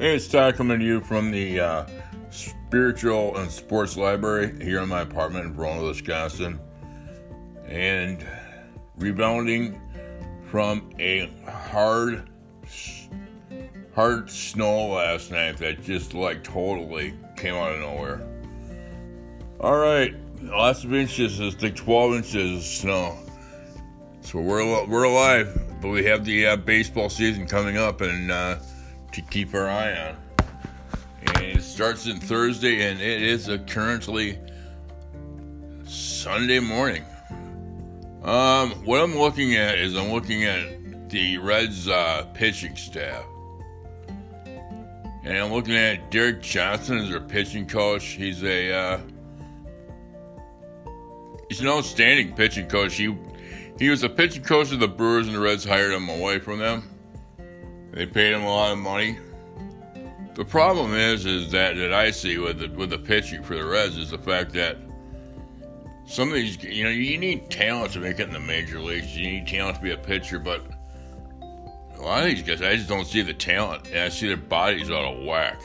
Hey, 0.00 0.14
it's 0.14 0.28
Todd 0.28 0.54
coming 0.54 0.78
to 0.78 0.84
you 0.84 1.00
from 1.00 1.32
the 1.32 1.58
uh, 1.58 1.86
Spiritual 2.30 3.36
and 3.36 3.50
Sports 3.50 3.96
Library 3.96 4.54
here 4.64 4.80
in 4.80 4.88
my 4.88 5.00
apartment 5.00 5.46
in 5.46 5.54
Verona, 5.54 5.82
Wisconsin. 5.82 6.60
And 7.66 8.24
rebounding 8.96 9.80
from 10.46 10.88
a 11.00 11.28
hard, 11.50 12.30
hard 13.92 14.30
snow 14.30 14.86
last 14.86 15.32
night 15.32 15.56
that 15.56 15.82
just 15.82 16.14
like 16.14 16.44
totally 16.44 17.14
came 17.36 17.54
out 17.54 17.72
of 17.72 17.80
nowhere. 17.80 18.24
All 19.58 19.78
right, 19.78 20.14
lots 20.42 20.84
of 20.84 20.94
inches, 20.94 21.40
it's 21.40 21.60
like 21.60 21.74
12 21.74 22.14
inches 22.14 22.58
of 22.58 22.62
snow. 22.62 23.18
So 24.20 24.38
we're, 24.38 24.86
we're 24.86 25.02
alive, 25.02 25.60
but 25.82 25.88
we 25.88 26.04
have 26.04 26.24
the 26.24 26.46
uh, 26.46 26.56
baseball 26.56 27.10
season 27.10 27.48
coming 27.48 27.76
up 27.76 28.00
and 28.00 28.30
uh, 28.30 28.58
to 29.12 29.22
keep 29.22 29.54
our 29.54 29.68
eye 29.68 30.08
on. 30.08 30.16
And 31.26 31.44
it 31.44 31.62
starts 31.62 32.06
in 32.06 32.20
Thursday, 32.20 32.90
and 32.90 33.00
it 33.00 33.22
is 33.22 33.50
currently 33.66 34.38
Sunday 35.84 36.60
morning. 36.60 37.04
Um, 38.22 38.70
what 38.84 39.00
I'm 39.00 39.16
looking 39.16 39.54
at 39.56 39.78
is 39.78 39.96
I'm 39.96 40.12
looking 40.12 40.44
at 40.44 41.08
the 41.08 41.38
Reds 41.38 41.88
uh, 41.88 42.26
pitching 42.34 42.76
staff. 42.76 43.24
And 45.24 45.36
I'm 45.36 45.52
looking 45.52 45.74
at 45.74 46.10
Derek 46.10 46.42
Johnson 46.42 46.98
as 46.98 47.10
their 47.10 47.20
pitching 47.20 47.66
coach. 47.66 48.04
He's 48.04 48.42
a 48.42 48.72
uh, 48.72 49.00
he's 51.48 51.60
an 51.60 51.68
outstanding 51.68 52.34
pitching 52.34 52.66
coach. 52.66 52.94
He 52.94 53.14
he 53.78 53.90
was 53.90 54.02
a 54.02 54.08
pitching 54.08 54.42
coach 54.42 54.72
of 54.72 54.80
the 54.80 54.88
Brewers, 54.88 55.26
and 55.26 55.36
the 55.36 55.40
Reds 55.40 55.64
hired 55.64 55.92
him 55.92 56.08
away 56.08 56.38
from 56.38 56.58
them. 56.58 56.97
They 57.92 58.06
paid 58.06 58.32
him 58.32 58.42
a 58.42 58.48
lot 58.48 58.72
of 58.72 58.78
money. 58.78 59.18
The 60.34 60.44
problem 60.44 60.94
is, 60.94 61.26
is 61.26 61.50
that 61.50 61.76
that 61.76 61.92
I 61.92 62.10
see 62.10 62.38
with 62.38 62.60
the 62.60 62.68
with 62.68 62.90
the 62.90 62.98
pitching 62.98 63.42
for 63.42 63.56
the 63.56 63.64
Reds 63.64 63.96
is 63.96 64.10
the 64.10 64.18
fact 64.18 64.52
that 64.52 64.78
some 66.06 66.28
of 66.28 66.34
these, 66.34 66.62
you 66.62 66.84
know, 66.84 66.90
you 66.90 67.18
need 67.18 67.50
talent 67.50 67.92
to 67.92 68.00
make 68.00 68.18
it 68.18 68.28
in 68.28 68.32
the 68.32 68.40
major 68.40 68.80
leagues. 68.80 69.16
You 69.16 69.30
need 69.30 69.46
talent 69.46 69.76
to 69.76 69.82
be 69.82 69.90
a 69.90 69.96
pitcher, 69.96 70.38
but 70.38 70.62
a 71.42 72.00
lot 72.00 72.22
of 72.22 72.30
these 72.30 72.42
guys, 72.42 72.62
I 72.62 72.76
just 72.76 72.88
don't 72.88 73.06
see 73.06 73.20
the 73.20 73.34
talent, 73.34 73.88
and 73.88 73.98
I 73.98 74.08
see 74.08 74.28
their 74.28 74.38
bodies 74.38 74.90
out 74.90 75.04
of 75.04 75.24
whack. 75.24 75.60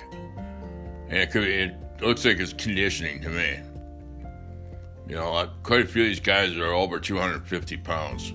And 1.07 1.17
it 1.17 1.31
could, 1.31 1.43
be, 1.43 1.53
it 1.53 1.75
looks 2.01 2.25
like 2.25 2.39
it's 2.39 2.51
conditioning 2.51 3.21
to 3.21 3.29
me. 3.29 3.59
You 5.07 5.15
know, 5.15 5.33
uh, 5.33 5.49
quite 5.63 5.81
a 5.81 5.85
few 5.85 6.01
of 6.01 6.09
these 6.09 6.19
guys 6.19 6.57
are 6.57 6.73
over 6.73 6.99
250 6.99 7.77
pounds, 7.77 8.33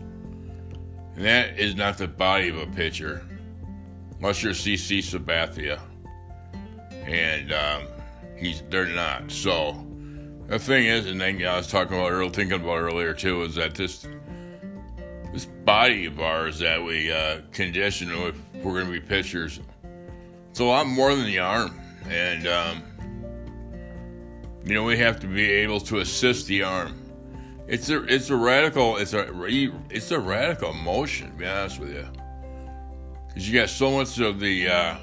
and 1.16 1.24
that 1.24 1.58
is 1.58 1.74
not 1.74 1.98
the 1.98 2.08
body 2.08 2.48
of 2.48 2.56
a 2.56 2.66
pitcher 2.66 3.27
unless 4.18 4.42
you're 4.42 4.52
CC 4.52 4.98
Sabathia, 4.98 5.80
and 7.06 7.52
um, 7.52 7.82
he's 8.36 8.62
they're 8.68 8.86
not. 8.86 9.30
So 9.30 9.84
the 10.46 10.58
thing 10.58 10.86
is, 10.86 11.06
and 11.06 11.20
then 11.20 11.44
I 11.44 11.56
was 11.56 11.68
talking 11.68 11.96
about 11.96 12.10
earlier, 12.10 12.30
thinking 12.30 12.60
about 12.60 12.78
earlier 12.78 13.14
too, 13.14 13.42
is 13.42 13.54
that 13.54 13.74
this 13.74 14.06
this 15.32 15.46
body 15.46 16.06
of 16.06 16.20
ours 16.20 16.58
that 16.60 16.82
we 16.82 17.12
uh, 17.12 17.40
condition 17.52 18.10
if 18.10 18.36
we're 18.64 18.72
going 18.72 18.86
to 18.86 18.92
be 18.92 19.00
pitchers, 19.00 19.60
it's 20.50 20.60
a 20.60 20.64
lot 20.64 20.86
more 20.86 21.14
than 21.14 21.26
the 21.26 21.38
arm, 21.38 21.78
and 22.08 22.46
um, 22.46 22.82
you 24.64 24.74
know 24.74 24.84
we 24.84 24.96
have 24.98 25.20
to 25.20 25.26
be 25.26 25.48
able 25.48 25.80
to 25.80 25.98
assist 25.98 26.46
the 26.46 26.62
arm. 26.62 27.04
It's 27.68 27.90
a 27.90 28.02
it's 28.04 28.30
a 28.30 28.36
radical 28.36 28.96
it's 28.96 29.12
a 29.12 29.30
it's 29.90 30.10
a 30.10 30.18
radical 30.18 30.72
motion. 30.72 31.30
To 31.30 31.36
be 31.36 31.46
honest 31.46 31.78
with 31.78 31.92
you 31.92 32.08
because 33.38 33.52
you 33.52 33.60
got 33.60 33.68
so 33.68 33.92
much 33.92 34.18
of 34.18 34.40
the 34.40 34.66
uh, 34.66 34.96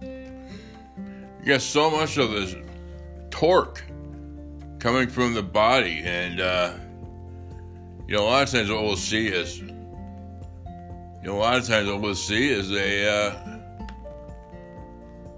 you 0.00 1.44
got 1.44 1.60
so 1.60 1.90
much 1.90 2.16
of 2.18 2.30
this 2.30 2.54
torque 3.30 3.82
coming 4.78 5.08
from 5.08 5.34
the 5.34 5.42
body, 5.42 6.02
and 6.04 6.40
uh, 6.40 6.72
you 8.06 8.14
know 8.14 8.22
a 8.22 8.28
lot 8.28 8.44
of 8.44 8.50
times 8.50 8.70
what 8.70 8.84
we'll 8.84 8.94
see 8.94 9.26
is 9.26 9.58
you 9.58 9.66
know 11.24 11.36
a 11.36 11.40
lot 11.40 11.58
of 11.58 11.66
times 11.66 11.88
what 11.88 12.00
we'll 12.00 12.14
see 12.14 12.48
is 12.48 12.70
a 12.70 13.08
uh, 13.08 13.58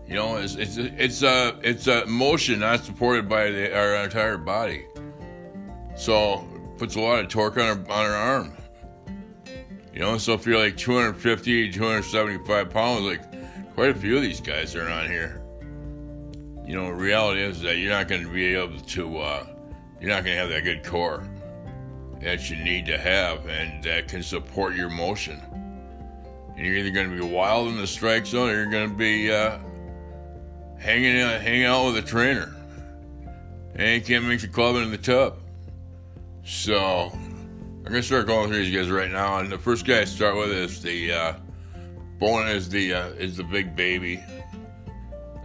you 0.06 0.14
know 0.14 0.36
it's 0.36 0.56
it's 0.56 0.76
it's 0.76 1.22
a 1.22 1.58
it's 1.62 1.86
a 1.86 2.04
motion 2.04 2.60
not 2.60 2.84
supported 2.84 3.30
by 3.30 3.50
the, 3.50 3.74
our 3.74 3.94
entire 3.94 4.36
body, 4.36 4.84
so 5.96 6.46
puts 6.76 6.96
a 6.96 7.00
lot 7.00 7.20
of 7.20 7.28
torque 7.28 7.56
on 7.56 7.62
our 7.62 7.78
on 7.90 8.06
our 8.10 8.14
arm. 8.14 8.61
You 9.92 10.00
know, 10.00 10.16
so 10.16 10.32
if 10.32 10.46
you're 10.46 10.58
like 10.58 10.76
250, 10.76 11.72
275 11.72 12.70
pounds, 12.70 13.02
like 13.02 13.74
quite 13.74 13.90
a 13.90 13.94
few 13.94 14.16
of 14.16 14.22
these 14.22 14.40
guys 14.40 14.74
are 14.74 14.88
on 14.88 15.06
here. 15.06 15.42
You 16.66 16.80
know, 16.80 16.88
reality 16.88 17.42
is 17.42 17.60
that 17.60 17.76
you're 17.76 17.90
not 17.90 18.08
going 18.08 18.22
to 18.22 18.32
be 18.32 18.54
able 18.54 18.80
to, 18.80 19.18
uh, 19.18 19.46
you're 20.00 20.10
not 20.10 20.24
going 20.24 20.36
to 20.36 20.40
have 20.40 20.48
that 20.48 20.64
good 20.64 20.84
core 20.84 21.28
that 22.22 22.48
you 22.48 22.56
need 22.56 22.86
to 22.86 22.96
have 22.96 23.46
and 23.46 23.82
that 23.84 24.08
can 24.08 24.22
support 24.22 24.74
your 24.74 24.88
motion. 24.88 25.40
And 26.56 26.64
you're 26.64 26.76
either 26.76 26.90
going 26.90 27.10
to 27.10 27.16
be 27.16 27.22
wild 27.22 27.68
in 27.68 27.76
the 27.76 27.86
strike 27.86 28.26
zone 28.26 28.48
or 28.48 28.54
you're 28.54 28.70
going 28.70 28.90
to 28.90 28.96
be 28.96 29.30
uh, 29.30 29.58
hanging, 30.78 31.20
out, 31.20 31.40
hanging 31.40 31.64
out 31.64 31.86
with 31.86 32.04
a 32.04 32.06
trainer. 32.06 32.54
And 33.74 33.90
you 33.90 34.00
can't 34.00 34.24
make 34.24 34.40
the 34.40 34.48
club 34.48 34.76
in 34.76 34.90
the 34.90 34.98
tub. 34.98 35.38
So, 36.44 37.12
I'm 37.84 37.90
gonna 37.90 38.02
start 38.02 38.28
going 38.28 38.48
through 38.48 38.64
these 38.64 38.74
guys 38.74 38.90
right 38.90 39.10
now, 39.10 39.38
and 39.38 39.50
the 39.50 39.58
first 39.58 39.84
guy 39.84 40.02
I 40.02 40.04
start 40.04 40.36
with 40.36 40.50
is 40.50 40.80
the 40.80 41.12
uh, 41.12 41.34
Bowen 42.20 42.46
is 42.46 42.68
the 42.68 42.94
uh, 42.94 43.08
is 43.08 43.36
the 43.36 43.42
big 43.42 43.74
baby, 43.74 44.22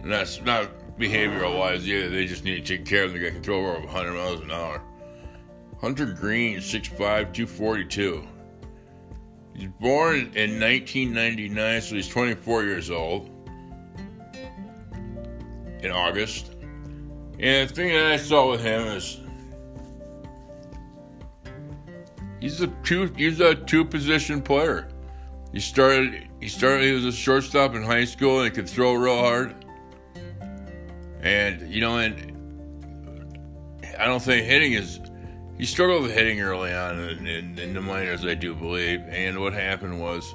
and 0.00 0.12
that's 0.12 0.40
not 0.42 0.70
behavioral 0.96 1.58
wise 1.58 1.86
Yeah, 1.86 2.06
They 2.06 2.26
just 2.26 2.44
need 2.44 2.64
to 2.64 2.76
take 2.76 2.86
care 2.86 3.02
of 3.02 3.12
them. 3.12 3.22
They 3.22 3.32
can 3.32 3.42
throw 3.42 3.58
over 3.58 3.80
100 3.80 4.12
miles 4.12 4.40
an 4.40 4.52
hour. 4.52 4.80
Hunter 5.80 6.06
Greene, 6.06 6.58
6'5", 6.58 6.96
242. 6.96 8.26
He's 9.54 9.68
born 9.80 10.16
in 10.36 10.60
1999, 10.60 11.80
so 11.80 11.94
he's 11.96 12.08
24 12.08 12.64
years 12.64 12.90
old 12.90 13.30
in 15.82 15.90
August. 15.90 16.52
And 17.40 17.68
the 17.68 17.74
thing 17.74 17.92
that 17.92 18.06
I 18.06 18.16
saw 18.16 18.50
with 18.50 18.60
him 18.60 18.82
is 18.88 19.20
He's 22.40 22.60
a 22.60 22.68
two 22.84 23.12
he's 23.16 23.40
a 23.40 23.54
two 23.54 23.84
position 23.84 24.40
player. 24.40 24.88
He 25.52 25.60
started 25.60 26.28
he 26.40 26.48
started 26.48 26.84
he 26.84 26.92
was 26.92 27.04
a 27.04 27.12
shortstop 27.12 27.74
in 27.74 27.82
high 27.82 28.04
school 28.04 28.42
and 28.42 28.54
could 28.54 28.68
throw 28.68 28.94
real 28.94 29.18
hard. 29.18 29.64
And 31.20 31.68
you 31.72 31.80
know, 31.80 31.98
and 31.98 32.38
I 33.98 34.06
don't 34.06 34.22
think 34.22 34.46
hitting 34.46 34.74
is 34.74 35.00
he 35.58 35.66
struggled 35.66 36.02
with 36.02 36.12
hitting 36.12 36.40
early 36.40 36.72
on 36.72 37.00
in, 37.00 37.26
in, 37.26 37.58
in 37.58 37.74
the 37.74 37.80
minors, 37.80 38.24
I 38.24 38.34
do 38.34 38.54
believe. 38.54 39.00
And 39.08 39.40
what 39.40 39.52
happened 39.52 40.00
was 40.00 40.32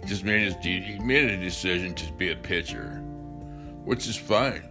he 0.00 0.06
just 0.06 0.24
made 0.24 0.40
his 0.40 0.54
he 0.62 0.98
made 1.00 1.30
a 1.30 1.36
decision 1.36 1.94
to 1.94 2.12
be 2.14 2.30
a 2.30 2.36
pitcher, 2.36 3.02
which 3.84 4.08
is 4.08 4.16
fine. 4.16 4.70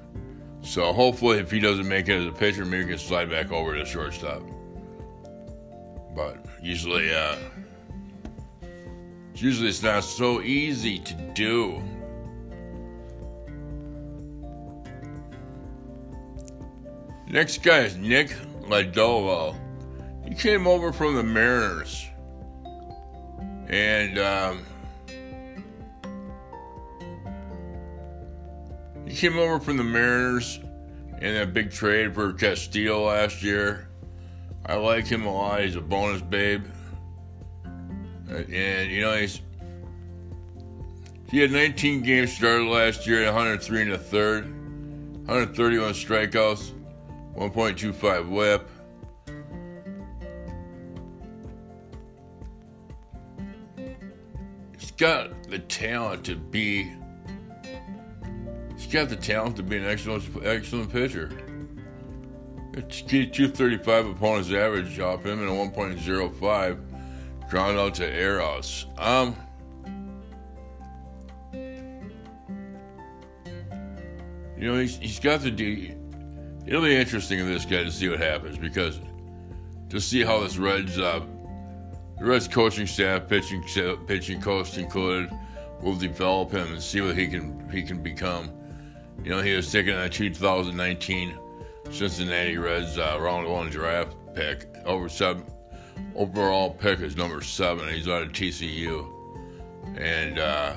So 0.61 0.91
hopefully, 0.91 1.37
if 1.37 1.51
he 1.51 1.59
doesn't 1.59 1.87
make 1.87 2.09
it 2.09 2.19
as 2.19 2.25
a 2.25 2.31
pitcher, 2.31 2.65
maybe 2.65 2.85
he 2.85 2.89
can 2.89 2.97
slide 2.97 3.29
back 3.29 3.51
over 3.51 3.75
to 3.75 3.85
shortstop. 3.85 4.41
But 6.15 6.43
usually, 6.65 7.13
uh, 7.13 7.35
usually 9.35 9.69
it's 9.69 9.83
not 9.83 10.03
so 10.03 10.41
easy 10.41 10.97
to 10.97 11.13
do. 11.35 11.79
Next 17.27 17.61
guy 17.61 17.81
is 17.81 17.95
Nick 17.97 18.29
Lodolo. 18.61 19.55
He 20.27 20.33
came 20.33 20.65
over 20.65 20.91
from 20.91 21.15
the 21.15 21.23
Mariners. 21.23 22.07
And 23.67 24.17
um, 24.17 24.65
he 29.05 29.15
came 29.15 29.37
over 29.37 29.59
from 29.59 29.77
the 29.77 29.83
Mariners 29.83 30.59
in 31.21 31.35
that 31.35 31.53
big 31.53 31.71
trade 31.71 32.15
for 32.15 32.33
Castillo 32.33 33.05
last 33.05 33.43
year. 33.43 33.84
I 34.67 34.75
like 34.75 35.05
him 35.05 35.25
a 35.25 35.31
lot. 35.31 35.61
He's 35.61 35.75
a 35.75 35.81
bonus 35.81 36.21
babe. 36.21 36.65
And, 38.27 38.91
you 38.91 39.01
know, 39.01 39.15
he's. 39.15 39.41
He 41.29 41.39
had 41.39 41.51
19 41.51 42.01
games 42.01 42.33
started 42.33 42.67
last 42.67 43.05
year, 43.05 43.25
103 43.25 43.81
and 43.81 43.91
a 43.91 43.97
third, 43.97 44.45
131 45.27 45.93
strikeouts, 45.93 46.71
1.25 47.35 48.29
whip. 48.29 48.69
He's 54.77 54.91
got 54.91 55.43
the 55.49 55.59
talent 55.59 56.23
to 56.25 56.35
be. 56.35 56.91
He's 58.75 58.87
got 58.87 59.09
the 59.09 59.15
talent 59.15 59.57
to 59.57 59.63
be 59.63 59.77
an 59.77 59.85
excellent, 59.85 60.23
excellent 60.43 60.91
pitcher. 60.91 61.44
It's 62.77 63.01
235 63.01 64.05
opponent's 64.07 64.51
average 64.51 64.99
off 64.99 65.25
him 65.25 65.39
and 65.39 65.49
a 65.49 65.53
1.05 65.53 67.49
ground 67.49 67.79
out 67.79 67.95
to 67.95 68.13
Eros. 68.13 68.87
Um, 68.97 69.35
You 74.57 74.71
know, 74.71 74.79
he's, 74.79 74.97
he's 74.97 75.19
got 75.19 75.41
the 75.41 75.51
D. 75.51 75.93
It'll 76.65 76.81
be 76.81 76.95
interesting 76.95 77.39
in 77.39 77.45
this 77.45 77.65
guy 77.65 77.83
to 77.83 77.91
see 77.91 78.09
what 78.09 78.19
happens 78.19 78.57
because 78.57 78.99
to 79.89 79.99
see 79.99 80.23
how 80.23 80.39
this 80.39 80.57
Reds, 80.57 80.97
uh, 80.97 81.23
the 82.17 82.25
Reds 82.25 82.47
coaching 82.47 82.87
staff, 82.87 83.27
pitching 83.27 83.63
pitching 84.07 84.41
coach 84.41 84.77
included, 84.77 85.29
will 85.81 85.95
develop 85.95 86.51
him 86.51 86.71
and 86.71 86.81
see 86.81 87.01
what 87.01 87.17
he 87.17 87.27
can 87.27 87.69
he 87.69 87.83
can 87.83 88.01
become. 88.01 88.49
You 89.23 89.31
know, 89.31 89.41
he 89.41 89.53
was 89.53 89.71
taken 89.71 89.93
in 89.93 89.99
a 89.99 90.09
2019 90.09 91.37
Cincinnati 91.91 92.57
Reds 92.57 92.97
uh, 92.97 93.17
round 93.19 93.47
one 93.47 93.69
draft 93.69 94.15
pick. 94.33 94.67
Over 94.85 95.07
seven, 95.09 95.45
overall 96.15 96.71
pick 96.71 96.99
is 96.99 97.15
number 97.15 97.41
seven. 97.41 97.87
He's 97.89 98.07
out 98.07 98.23
of 98.23 98.31
TCU, 98.31 99.07
and 99.97 100.39
uh, 100.39 100.75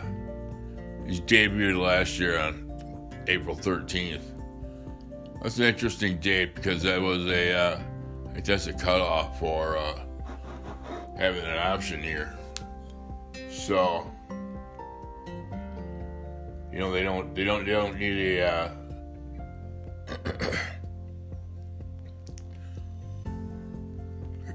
he's 1.07 1.21
debuted 1.21 1.81
last 1.81 2.19
year 2.19 2.39
on 2.39 3.13
April 3.27 3.57
13th. 3.57 4.23
That's 5.43 5.59
an 5.59 5.65
interesting 5.65 6.19
date 6.19 6.55
because 6.55 6.83
that 6.83 7.01
was 7.01 7.27
a, 7.27 7.53
uh, 7.53 7.81
I 8.35 8.41
that's 8.41 8.67
a 8.67 8.73
cutoff 8.73 9.39
for 9.39 9.77
uh, 9.77 9.99
having 11.17 11.45
an 11.45 11.59
option 11.59 12.03
year. 12.03 12.37
So, 13.51 14.11
you 16.73 16.79
know, 16.79 16.93
they 16.93 17.03
don't, 17.03 17.35
they 17.35 17.45
don't, 17.45 17.65
they 17.65 17.73
don't 17.73 17.99
need 17.99 18.39
a. 18.39 18.47
Uh, 18.47 18.75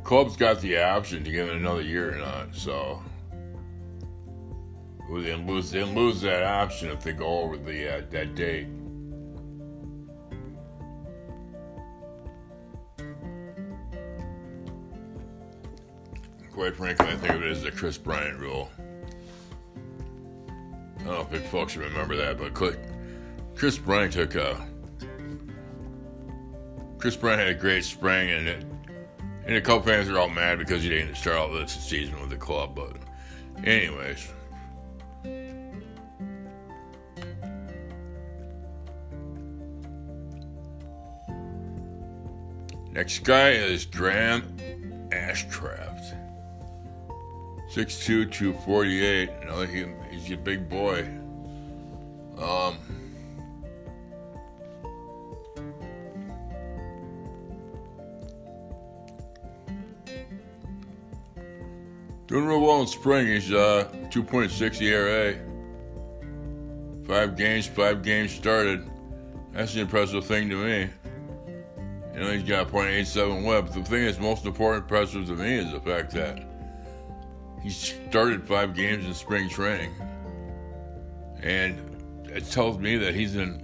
club's 0.03 0.35
got 0.35 0.61
the 0.61 0.77
option 0.77 1.23
to 1.23 1.31
give 1.31 1.47
it 1.47 1.55
another 1.55 1.81
year 1.81 2.13
or 2.13 2.17
not. 2.17 2.53
So, 2.53 3.01
they 5.09 5.35
lose, 5.35 5.71
they 5.71 5.83
lose 5.83 6.21
that 6.21 6.43
option 6.43 6.89
if 6.89 7.01
they 7.03 7.13
go 7.13 7.39
over 7.39 7.57
the 7.57 7.97
uh, 7.97 8.01
that 8.11 8.35
date. 8.35 8.67
Quite 16.51 16.75
frankly, 16.75 17.07
I 17.07 17.15
think 17.15 17.33
of 17.33 17.41
it 17.43 17.51
as 17.51 17.63
the 17.63 17.71
Kris 17.71 17.97
Bryant 17.97 18.39
rule. 18.39 18.69
I 20.99 21.03
don't 21.03 21.13
know 21.13 21.21
if 21.21 21.31
big 21.31 21.43
folks 21.43 21.75
remember 21.75 22.15
that, 22.15 22.37
but 22.37 22.53
Kris 23.55 23.77
Bryant 23.77 24.13
took 24.13 24.35
a. 24.35 24.67
Kris 26.97 27.17
Bryant 27.17 27.41
had 27.41 27.49
a 27.49 27.53
great 27.55 27.83
spring, 27.83 28.29
and 28.31 28.47
it, 28.47 28.65
and 29.45 29.55
the 29.55 29.61
couple 29.61 29.83
fans 29.83 30.09
are 30.09 30.17
all 30.17 30.29
mad 30.29 30.59
because 30.59 30.83
he 30.83 30.89
didn't 30.89 31.15
start 31.15 31.37
out 31.37 31.51
this 31.53 31.71
season 31.71 32.19
with 32.19 32.29
the 32.29 32.37
club. 32.37 32.75
But, 32.75 32.97
anyways, 33.65 34.29
Next 42.93 43.23
guy 43.23 43.49
is 43.49 43.87
Graham 43.87 44.43
Ashcraft. 45.09 46.15
6'2", 47.73 48.31
248. 48.31 49.29
You 49.41 49.47
know, 49.47 49.61
he, 49.63 49.85
he's 50.11 50.31
a 50.31 50.37
big 50.37 50.69
boy. 50.69 51.01
Um, 52.37 52.77
doing 62.33 62.47
real 62.47 62.61
well 62.61 62.81
in 62.81 62.87
spring. 62.87 63.27
He's 63.27 63.53
uh, 63.53 63.87
2.6 64.09 64.81
ERA. 64.81 65.35
Five 67.05 67.37
games, 67.37 67.67
five 67.67 68.01
games 68.01 68.31
started. 68.31 68.89
That's 69.51 69.75
an 69.75 69.81
impressive 69.81 70.25
thing 70.25 70.49
to 70.49 70.55
me. 70.55 70.89
You 72.15 72.19
know, 72.19 72.31
he's 72.31 72.41
got 72.41 72.67
a 72.67 72.71
.87 72.71 73.45
whip. 73.45 73.67
The 73.67 73.83
thing 73.83 74.05
that's 74.05 74.17
most 74.17 74.47
important, 74.47 74.85
impressive 74.85 75.27
to 75.27 75.33
me, 75.33 75.59
is 75.59 75.71
the 75.73 75.79
fact 75.81 76.11
that 76.13 76.43
he 77.61 77.69
started 77.69 78.47
five 78.47 78.73
games 78.73 79.05
in 79.05 79.13
spring 79.13 79.47
training, 79.47 79.93
and 81.43 81.79
it 82.29 82.49
tells 82.49 82.79
me 82.79 82.97
that 82.97 83.13
he's 83.13 83.35
in 83.35 83.63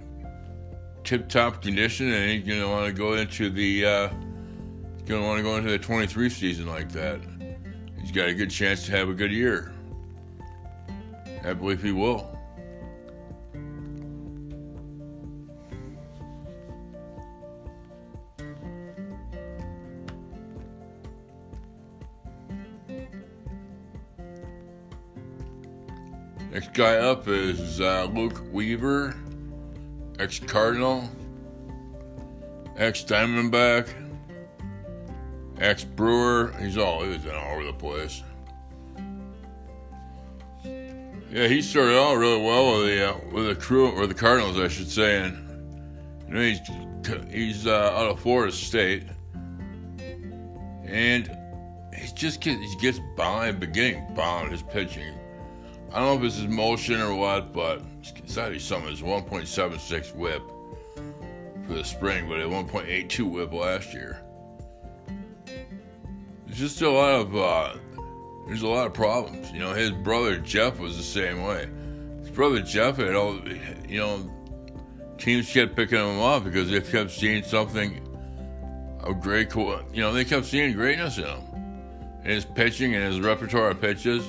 tip-top 1.02 1.60
condition, 1.60 2.12
and 2.12 2.30
he's 2.30 2.46
going 2.46 2.60
to 2.60 2.68
want 2.68 2.86
to 2.86 2.92
go 2.92 3.14
into 3.14 3.50
the 3.50 3.84
uh, 3.84 4.08
going 5.06 5.22
to 5.22 5.26
want 5.26 5.38
to 5.38 5.42
go 5.42 5.56
into 5.56 5.70
the 5.70 5.78
23 5.78 6.30
season 6.30 6.66
like 6.66 6.92
that. 6.92 7.20
He's 8.00 8.12
got 8.12 8.28
a 8.28 8.34
good 8.34 8.50
chance 8.50 8.86
to 8.86 8.92
have 8.92 9.08
a 9.08 9.14
good 9.14 9.32
year. 9.32 9.72
I 11.44 11.52
believe 11.52 11.82
he 11.82 11.92
will. 11.92 12.36
Next 26.52 26.74
guy 26.74 26.96
up 26.96 27.28
is 27.28 27.80
uh, 27.80 28.08
Luke 28.12 28.42
Weaver, 28.52 29.14
ex 30.18 30.40
Cardinal, 30.40 31.08
ex 32.76 33.04
Diamondback, 33.04 33.86
ex 35.60 35.84
Brewer. 35.84 36.52
He's 36.60 36.76
all 36.76 37.04
he 37.04 37.16
he's 37.16 37.26
all 37.26 37.52
over 37.52 37.64
the 37.64 37.72
place. 37.72 38.22
Yeah, 40.64 41.46
he 41.46 41.62
started 41.62 41.96
out 41.96 42.14
really 42.16 42.42
well 42.42 42.78
with 42.78 42.86
the 42.86 43.10
uh, 43.10 43.18
with 43.32 43.46
the 43.46 43.54
crew 43.54 43.90
or 43.90 44.06
the 44.06 44.14
Cardinals, 44.14 44.58
I 44.58 44.68
should 44.68 44.90
say, 44.90 45.22
and 45.22 45.38
you 46.28 46.34
know 46.34 46.40
he's 46.40 46.60
he's 47.30 47.66
uh, 47.66 47.92
out 47.94 48.10
of 48.10 48.20
Florida 48.20 48.52
State, 48.52 49.04
and 50.84 51.30
he 51.94 52.08
just 52.14 52.40
gets 52.40 52.60
he 52.60 52.78
gets 52.80 53.00
bombed, 53.16 53.60
beginning 53.60 54.14
bombed 54.14 54.50
his 54.50 54.62
pitching 54.62 55.14
I 55.92 55.98
don't 55.98 56.06
know 56.06 56.24
if 56.24 56.32
it's 56.32 56.36
his 56.36 56.46
motion 56.46 57.00
or 57.00 57.14
what, 57.16 57.52
but 57.52 57.82
it's 58.00 58.38
actually 58.38 58.60
something. 58.60 58.92
It's 58.92 59.00
1.76 59.02 60.14
whip 60.14 60.42
for 61.66 61.74
the 61.74 61.84
spring, 61.84 62.28
but 62.28 62.38
a 62.38 62.44
1.82 62.44 63.28
whip 63.28 63.52
last 63.52 63.92
year. 63.92 64.19
Just 66.50 66.82
a 66.82 66.90
lot 66.90 67.20
of 67.20 67.36
uh, 67.36 67.76
there's 68.46 68.62
a 68.62 68.68
lot 68.68 68.86
of 68.86 68.94
problems. 68.94 69.50
You 69.52 69.60
know, 69.60 69.72
his 69.72 69.90
brother 69.90 70.38
Jeff 70.38 70.78
was 70.78 70.96
the 70.96 71.02
same 71.02 71.42
way. 71.42 71.68
His 72.20 72.30
brother 72.30 72.60
Jeff 72.60 72.96
had 72.96 73.14
all, 73.14 73.38
you 73.88 73.98
know, 73.98 74.30
teams 75.18 75.52
kept 75.52 75.76
picking 75.76 75.98
him 75.98 76.20
up 76.20 76.44
because 76.44 76.70
they 76.70 76.80
kept 76.80 77.10
seeing 77.10 77.42
something 77.44 78.06
of 79.00 79.20
great. 79.20 79.54
You 79.54 79.84
know, 79.96 80.12
they 80.12 80.24
kept 80.24 80.46
seeing 80.46 80.74
greatness 80.74 81.18
in 81.18 81.24
him, 81.24 81.42
in 82.24 82.30
his 82.30 82.44
pitching 82.44 82.94
and 82.94 83.04
his 83.04 83.20
repertoire 83.20 83.70
of 83.70 83.80
pitches 83.80 84.24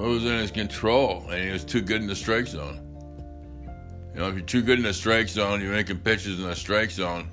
it 0.00 0.08
was 0.08 0.24
in 0.24 0.38
his 0.38 0.50
control, 0.50 1.28
and 1.30 1.44
he 1.44 1.50
was 1.50 1.62
too 1.62 1.82
good 1.82 2.00
in 2.00 2.06
the 2.06 2.16
strike 2.16 2.46
zone. 2.46 2.80
You 4.14 4.20
know, 4.20 4.28
if 4.28 4.34
you're 4.34 4.44
too 4.44 4.62
good 4.62 4.78
in 4.78 4.84
the 4.84 4.94
strike 4.94 5.28
zone, 5.28 5.60
you're 5.60 5.72
making 5.72 5.98
pitches 5.98 6.40
in 6.40 6.46
the 6.46 6.56
strike 6.56 6.90
zone, 6.90 7.28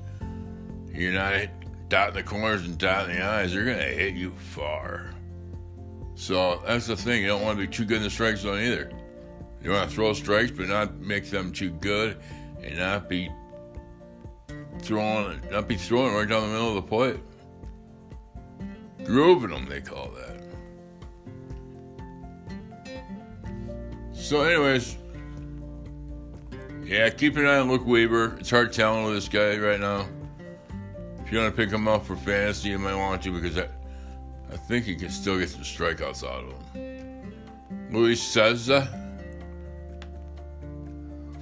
you're 0.91 1.13
not 1.13 1.47
dotting 1.89 2.15
the 2.15 2.23
corners 2.23 2.65
and 2.65 2.77
dotting 2.77 3.15
the 3.15 3.23
eyes, 3.23 3.53
they're 3.53 3.65
going 3.65 3.77
to 3.77 3.83
hit 3.83 4.13
you 4.13 4.31
far. 4.31 5.11
So 6.15 6.61
that's 6.65 6.87
the 6.87 6.95
thing. 6.95 7.21
You 7.21 7.27
don't 7.27 7.43
want 7.43 7.59
to 7.59 7.65
be 7.65 7.71
too 7.71 7.85
good 7.85 7.97
in 7.97 8.03
the 8.03 8.09
strike 8.09 8.37
zone 8.37 8.59
either. 8.59 8.91
You 9.63 9.71
want 9.71 9.89
to 9.89 9.95
throw 9.95 10.13
strikes, 10.13 10.51
but 10.51 10.67
not 10.67 10.95
make 10.97 11.29
them 11.29 11.51
too 11.51 11.71
good, 11.71 12.17
and 12.61 12.77
not 12.77 13.09
be 13.09 13.29
throwing, 14.79 15.41
not 15.51 15.67
be 15.67 15.75
throwing 15.75 16.13
right 16.13 16.27
down 16.27 16.41
the 16.41 16.47
middle 16.47 16.69
of 16.69 16.75
the 16.75 16.81
plate. 16.81 17.19
Grooving 19.03 19.51
them, 19.51 19.67
they 19.67 19.81
call 19.81 20.11
that. 20.11 20.41
So, 24.13 24.41
anyways, 24.41 24.97
yeah, 26.83 27.09
keep 27.09 27.37
an 27.37 27.45
eye 27.45 27.59
on 27.59 27.69
Luke 27.69 27.85
Weaver. 27.85 28.37
It's 28.39 28.49
hard 28.49 28.73
telling 28.73 29.05
with 29.05 29.13
this 29.13 29.29
guy 29.29 29.57
right 29.57 29.79
now. 29.79 30.07
If 31.27 31.33
you 31.33 31.39
want 31.39 31.53
to 31.53 31.61
pick 31.61 31.73
him 31.73 31.89
up 31.89 32.05
for 32.05 32.15
fantasy, 32.15 32.69
you 32.69 32.79
might 32.79 32.95
want 32.95 33.21
to 33.23 33.31
because 33.33 33.57
I, 33.57 33.67
I 34.49 34.55
think 34.55 34.85
he 34.85 34.95
can 34.95 35.09
still 35.09 35.37
get 35.37 35.49
some 35.49 35.59
strikeouts 35.59 36.23
out 36.23 36.45
of 36.45 36.73
him. 36.73 37.33
Luis 37.91 38.23
Cessa, 38.23 38.87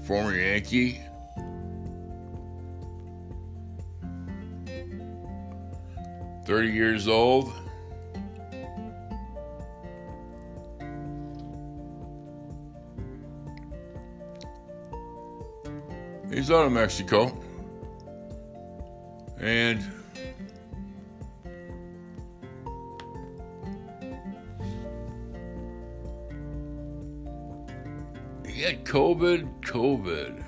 former 0.08 0.34
Yankee. 0.34 1.02
Thirty 6.48 6.72
years 6.72 7.08
old. 7.08 7.54
He's 16.34 16.50
out 16.50 16.66
of 16.66 16.72
Mexico. 16.72 17.45
And 19.46 19.80
he 28.44 28.64
had 28.64 28.84
COVID, 28.86 29.62
COVID. 29.62 30.44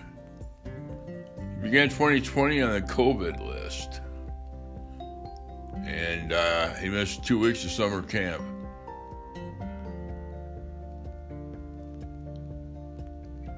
He 0.65 1.61
began 1.61 1.89
2020 1.89 2.63
on 2.63 2.71
the 2.71 2.81
COVID 2.81 3.45
list. 3.45 4.01
And 5.85 6.33
uh, 6.33 6.73
he 6.73 6.89
missed 6.89 7.23
two 7.23 7.37
weeks 7.37 7.63
of 7.65 7.69
summer 7.69 8.01
camp. 8.01 8.41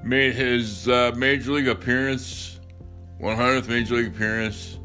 Made 0.04 0.34
his 0.34 0.86
uh, 0.86 1.12
major 1.16 1.52
league 1.52 1.68
appearance, 1.68 2.60
100th 3.22 3.68
major 3.68 3.94
league 3.94 4.08
appearance 4.08 4.79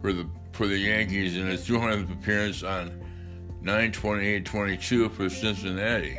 for 0.00 0.12
the 0.12 0.26
for 0.52 0.66
the 0.66 0.76
Yankees, 0.76 1.36
and 1.36 1.48
his 1.48 1.66
200th 1.66 2.12
appearance 2.12 2.62
on 2.62 3.00
9-28-22 3.62 5.10
for 5.12 5.28
Cincinnati. 5.30 6.18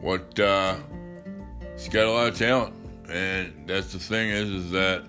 What 0.00 0.38
uh, 0.40 0.76
he's 1.74 1.88
got 1.88 2.06
a 2.06 2.10
lot 2.10 2.28
of 2.28 2.38
talent, 2.38 2.74
and 3.08 3.68
that's 3.68 3.92
the 3.92 3.98
thing 3.98 4.30
is, 4.30 4.48
is 4.48 4.70
that 4.72 5.04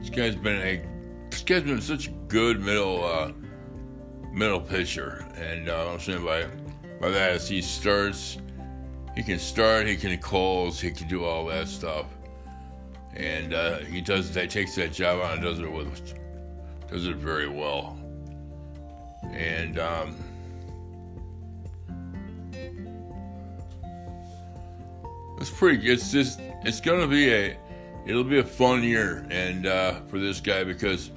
this 0.00 0.10
guy's 0.10 0.36
been 0.36 0.60
a 0.60 0.84
this 1.30 1.42
guy's 1.42 1.62
been 1.62 1.80
such 1.80 2.08
a 2.08 2.10
good 2.28 2.60
middle 2.60 3.04
uh, 3.04 3.32
middle 4.32 4.60
pitcher, 4.60 5.26
and 5.36 5.70
uh, 5.70 5.92
I'm 5.92 6.00
saying 6.00 6.24
by 6.24 6.46
by 7.00 7.10
that 7.10 7.36
is 7.36 7.48
he 7.48 7.62
starts, 7.62 8.38
he 9.14 9.22
can 9.22 9.38
start, 9.38 9.86
he 9.86 9.96
can 9.96 10.16
close, 10.18 10.80
he 10.80 10.90
can 10.90 11.08
do 11.08 11.24
all 11.24 11.46
that 11.46 11.68
stuff, 11.68 12.06
and 13.14 13.54
uh, 13.54 13.78
he 13.78 14.00
does. 14.00 14.34
He 14.34 14.46
takes 14.46 14.74
that 14.76 14.92
job 14.92 15.20
on 15.20 15.34
and 15.34 15.42
does 15.42 15.58
it 15.58 15.70
with 15.70 16.14
does 16.90 17.06
it 17.06 17.16
very 17.16 17.48
well 17.48 17.98
and 19.32 19.78
um, 19.78 20.16
it's 25.38 25.50
pretty. 25.50 25.90
It's 25.90 26.10
just 26.10 26.40
it's 26.64 26.80
gonna 26.80 27.06
be 27.06 27.32
a 27.32 27.56
it'll 28.06 28.24
be 28.24 28.38
a 28.38 28.44
fun 28.44 28.82
year 28.82 29.26
and 29.30 29.66
uh, 29.66 30.00
for 30.08 30.18
this 30.18 30.40
guy 30.40 30.64
because 30.64 31.10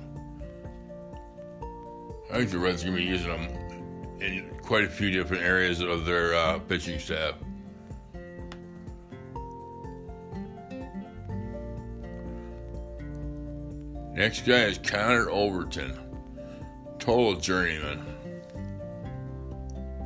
I 2.32 2.38
think 2.38 2.52
the 2.52 2.60
Reds 2.60 2.84
are 2.84 2.88
gonna 2.88 2.98
be 2.98 3.04
using 3.04 3.32
him 3.32 4.22
in 4.22 4.51
quite 4.72 4.86
a 4.86 4.90
few 4.90 5.12
different 5.12 5.44
areas 5.44 5.82
of 5.82 6.06
their 6.06 6.34
uh, 6.34 6.58
pitching 6.60 6.98
staff. 6.98 7.36
Next 14.14 14.46
guy 14.46 14.64
is 14.64 14.78
Connor 14.78 15.30
Overton 15.30 16.00
total 17.00 17.36
journeyman. 17.36 18.02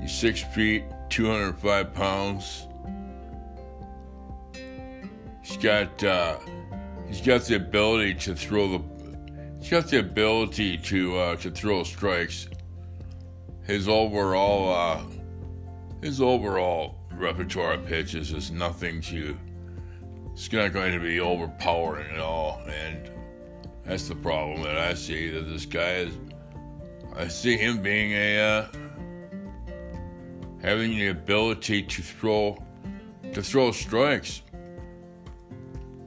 He's 0.02 0.12
six 0.12 0.42
feet, 0.42 0.84
205 1.10 1.94
pounds. 1.94 2.66
He's 5.44 5.58
got 5.58 6.04
uh, 6.04 6.40
he's 7.08 7.22
got 7.22 7.42
the 7.42 7.58
ability 7.58 8.16
to 8.16 8.34
throw 8.34 8.80
the 8.80 8.84
he's 9.60 9.70
got 9.70 9.90
the 9.90 10.00
ability 10.00 10.80
to 10.80 11.18
uh, 11.20 11.36
to 11.36 11.52
throw 11.52 11.84
strikes. 11.84 12.48
His 13.66 13.88
overall 13.88 14.74
uh, 14.74 15.04
his 16.02 16.22
overall 16.22 16.96
repertoire 17.14 17.74
of 17.74 17.86
pitches 17.86 18.32
is 18.32 18.52
nothing 18.52 19.02
to. 19.02 19.38
It's 20.34 20.52
not 20.52 20.74
going 20.74 20.92
to 20.92 21.00
be 21.00 21.20
overpowering 21.20 22.12
at 22.12 22.20
all, 22.20 22.62
and 22.68 23.10
that's 23.86 24.08
the 24.08 24.16
problem 24.16 24.62
that 24.64 24.78
I 24.78 24.94
see. 24.94 25.30
That 25.30 25.50
this 25.50 25.66
guy 25.66 25.96
is 25.96 26.14
I 27.16 27.28
see 27.28 27.58
him 27.58 27.82
being 27.82 28.12
a 28.12 28.40
uh, 28.40 28.68
having 30.62 30.92
the 30.92 31.08
ability 31.08 31.84
to 31.84 32.02
throw 32.02 32.62
to 33.34 33.42
throw 33.42 33.72
strikes, 33.72 34.42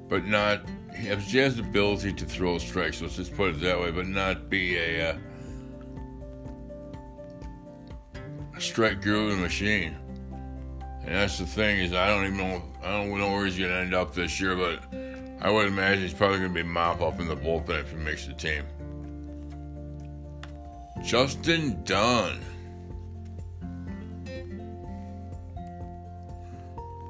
but 0.08 0.26
not 0.26 0.60
he 0.98 1.06
has, 1.06 1.30
he 1.30 1.40
the 1.40 1.60
ability 1.60 2.12
to 2.12 2.24
throw 2.24 2.58
strikes. 2.58 3.00
Let's 3.00 3.16
just 3.16 3.34
put 3.34 3.50
it 3.50 3.60
that 3.60 3.78
way, 3.80 3.90
but 3.90 4.06
not 4.06 4.50
be 4.50 4.76
a, 4.76 5.10
uh, 5.10 5.18
a 8.58 8.60
strike 8.60 9.00
grooving 9.00 9.40
machine. 9.40 9.96
And 11.04 11.14
that's 11.14 11.38
the 11.38 11.46
thing 11.46 11.78
is 11.78 11.92
I 11.92 12.08
don't 12.08 12.24
even 12.24 12.36
know 12.36 12.62
I 12.82 12.90
don't 12.90 13.16
know 13.16 13.30
where 13.30 13.46
he's 13.46 13.58
gonna 13.58 13.72
end 13.72 13.94
up 13.94 14.14
this 14.14 14.40
year, 14.40 14.56
but 14.56 14.82
I 15.40 15.50
would 15.50 15.66
imagine 15.66 16.02
he's 16.02 16.12
probably 16.12 16.38
gonna 16.38 16.50
be 16.50 16.62
mop 16.62 17.00
up 17.00 17.20
in 17.20 17.28
the 17.28 17.36
bullpen 17.36 17.80
if 17.80 17.90
he 17.90 17.96
makes 17.96 18.26
the 18.26 18.32
team. 18.34 18.64
Justin 21.04 21.82
Dunn. 21.84 22.40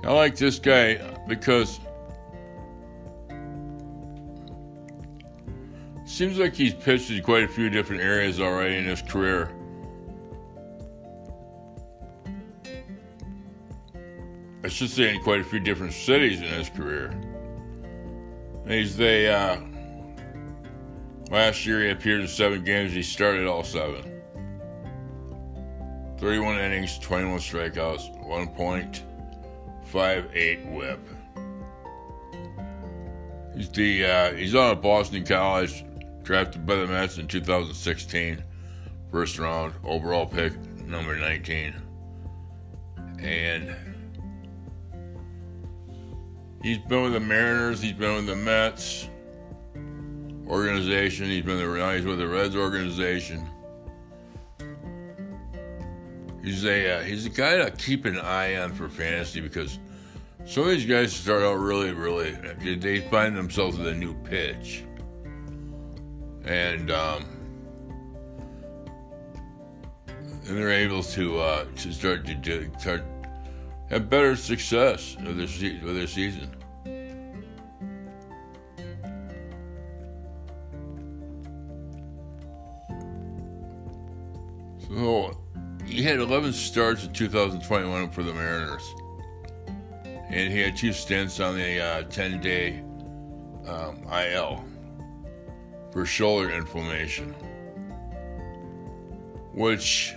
I 0.05 0.12
like 0.12 0.37
this 0.37 0.59
guy 0.59 0.97
because 1.26 1.81
seems 6.05 6.38
like 6.38 6.55
he's 6.55 6.75
pitched 6.75 7.11
in 7.11 7.23
quite 7.23 7.45
a 7.45 7.49
few 7.49 7.71
different 7.71 8.02
areas 8.02 8.40
already 8.40 8.76
in 8.76 8.85
his 8.85 9.02
career. 9.02 9.50
I 14.69 14.71
should 14.71 14.91
say 14.91 15.15
in 15.15 15.23
quite 15.23 15.41
a 15.41 15.45
few 15.45 15.61
different 15.61 15.95
cities 15.95 16.43
in 16.43 16.49
his 16.49 16.69
career. 16.69 17.19
He's 18.67 18.99
the 18.99 19.33
uh, 19.33 19.59
Last 21.31 21.65
year, 21.65 21.81
he 21.81 21.89
appeared 21.89 22.21
in 22.21 22.29
seven 22.29 22.65
games. 22.65 22.93
He 22.93 23.03
started 23.03 23.47
all 23.47 23.65
seven. 23.65 24.21
31 26.19 26.59
innings, 26.59 26.99
21 26.99 27.39
strikeouts, 27.39 28.27
1.58 28.27 30.75
whip. 30.75 31.01
He's 33.57 33.71
the 33.71 34.05
uh, 34.05 34.35
he's 34.35 34.55
on 34.55 34.73
a 34.73 34.77
Boston 34.77 35.25
College, 35.25 35.83
drafted 36.25 36.67
by 36.67 36.77
the 36.77 36.87
Mets 36.87 37.17
in 37.17 37.27
2016, 37.27 38.45
first 39.11 39.39
round 39.39 39.73
overall 39.83 40.27
pick, 40.27 40.53
number 40.85 41.17
19, 41.17 41.75
and 43.21 43.75
he's 46.62 46.79
been 46.79 47.03
with 47.03 47.12
the 47.12 47.21
Mariners. 47.21 47.81
He's 47.81 47.93
been 47.93 48.15
with 48.15 48.27
the 48.27 48.37
Mets 48.37 49.09
organization. 50.49 51.27
He's 51.27 51.45
been 51.45 51.59
the, 51.59 51.95
he's 51.95 52.05
with 52.05 52.19
the 52.19 52.29
Reds 52.29 52.57
organization. 52.57 53.49
He's 56.43 56.65
a 56.65 56.99
uh, 56.99 57.03
he's 57.03 57.27
a 57.27 57.31
guy 57.31 57.57
to 57.59 57.71
keep 57.73 58.05
an 58.07 58.19
eye 58.19 58.57
on 58.57 58.73
for 58.73 58.88
fantasy 58.88 59.41
because 59.41 59.79
some 60.47 60.62
of 60.62 60.71
these 60.71 60.87
guys 60.87 61.12
start 61.12 61.43
out 61.43 61.55
really 61.55 61.93
really 61.93 62.31
they 62.77 63.00
find 63.11 63.37
themselves 63.37 63.77
with 63.77 63.88
a 63.88 63.95
new 63.95 64.15
pitch, 64.23 64.85
and 66.45 66.91
um, 66.91 67.27
and 70.07 70.57
they're 70.57 70.71
able 70.71 71.03
to 71.03 71.38
uh, 71.38 71.67
to 71.77 71.93
start 71.93 72.25
to 72.25 72.35
do, 72.35 72.71
start 72.79 73.05
have 73.90 74.11
better 74.11 74.37
success 74.37 75.16
with 75.25 75.37
this, 75.37 75.61
with 75.83 75.97
their 75.97 76.07
season. 76.07 76.54
So 84.88 85.38
he 85.87 86.02
had 86.02 86.18
11 86.18 86.52
starts 86.52 87.04
in 87.04 87.12
2021 87.12 88.11
for 88.11 88.23
the 88.23 88.33
Mariners, 88.33 88.83
and 90.07 90.52
he 90.52 90.61
had 90.61 90.76
two 90.76 90.92
stints 90.92 91.40
on 91.40 91.57
the 91.57 91.80
uh, 91.80 92.02
10 92.04 92.40
day 92.40 92.80
um, 93.66 94.02
IL 94.11 94.64
for 95.92 96.04
shoulder 96.04 96.50
inflammation, 96.50 97.35
which 99.52 100.14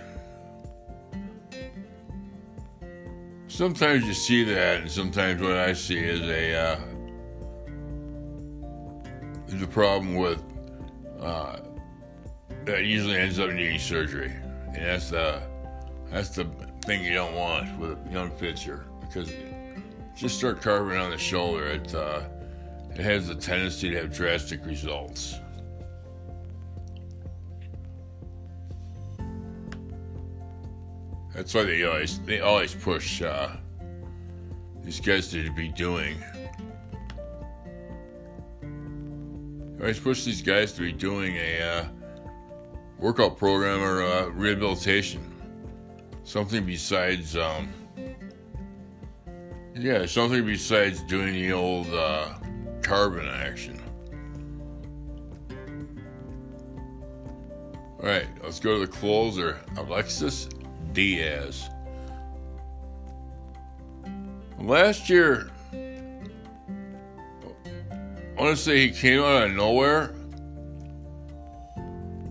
sometimes 3.52 4.06
you 4.06 4.14
see 4.14 4.44
that, 4.44 4.80
and 4.80 4.90
sometimes 4.90 5.40
what 5.40 5.52
I 5.52 5.74
see 5.74 5.98
is 5.98 6.20
a 6.22 6.54
uh, 6.54 6.80
is 9.48 9.62
a 9.62 9.66
problem 9.66 10.14
with 10.14 10.42
uh, 11.20 11.58
that 12.64 12.84
usually 12.84 13.16
ends 13.16 13.38
up 13.38 13.50
needing 13.50 13.78
surgery. 13.78 14.32
And 14.68 14.76
that's 14.76 15.10
the 15.10 15.42
that's 16.10 16.30
the 16.30 16.46
thing 16.84 17.04
you 17.04 17.12
don't 17.12 17.34
want 17.34 17.78
with 17.78 17.98
a 18.06 18.12
young 18.12 18.30
pitcher 18.30 18.86
because 19.00 19.30
just 20.16 20.38
start 20.38 20.62
carving 20.62 20.98
on 20.98 21.10
the 21.10 21.18
shoulder. 21.18 21.66
It 21.66 21.94
uh, 21.94 22.22
it 22.90 23.00
has 23.00 23.28
a 23.28 23.34
tendency 23.34 23.90
to 23.90 23.96
have 23.96 24.14
drastic 24.14 24.64
results. 24.64 25.38
That's 31.42 31.54
why 31.54 31.64
they 31.64 31.82
always 31.82 32.20
they 32.20 32.38
always 32.38 32.72
push 32.72 33.20
uh, 33.20 33.56
these 34.84 35.00
guys 35.00 35.28
to 35.32 35.50
be 35.50 35.70
doing. 35.70 36.22
They 38.60 39.80
always 39.80 39.98
push 39.98 40.22
these 40.22 40.40
guys 40.40 40.72
to 40.74 40.82
be 40.82 40.92
doing 40.92 41.34
a 41.38 41.60
uh, 41.60 41.88
workout 43.00 43.38
program 43.38 43.82
or 43.82 44.04
uh, 44.04 44.26
rehabilitation 44.26 45.34
something 46.22 46.64
besides, 46.64 47.36
um, 47.36 47.72
yeah, 49.74 50.06
something 50.06 50.46
besides 50.46 51.02
doing 51.02 51.32
the 51.32 51.52
old 51.52 51.92
uh, 51.92 52.34
carbon 52.82 53.26
action. 53.26 53.82
All 57.98 58.06
right, 58.06 58.28
let's 58.44 58.60
go 58.60 58.74
to 58.74 58.86
the 58.86 58.92
closer, 58.92 59.58
Alexis 59.76 60.48
Diaz. 60.92 61.68
Last 64.58 65.08
year, 65.10 65.50
I 68.36 68.40
want 68.40 68.56
to 68.56 68.62
say 68.62 68.86
he 68.86 68.90
came 68.90 69.20
out 69.20 69.44
of 69.44 69.52
nowhere. 69.52 70.14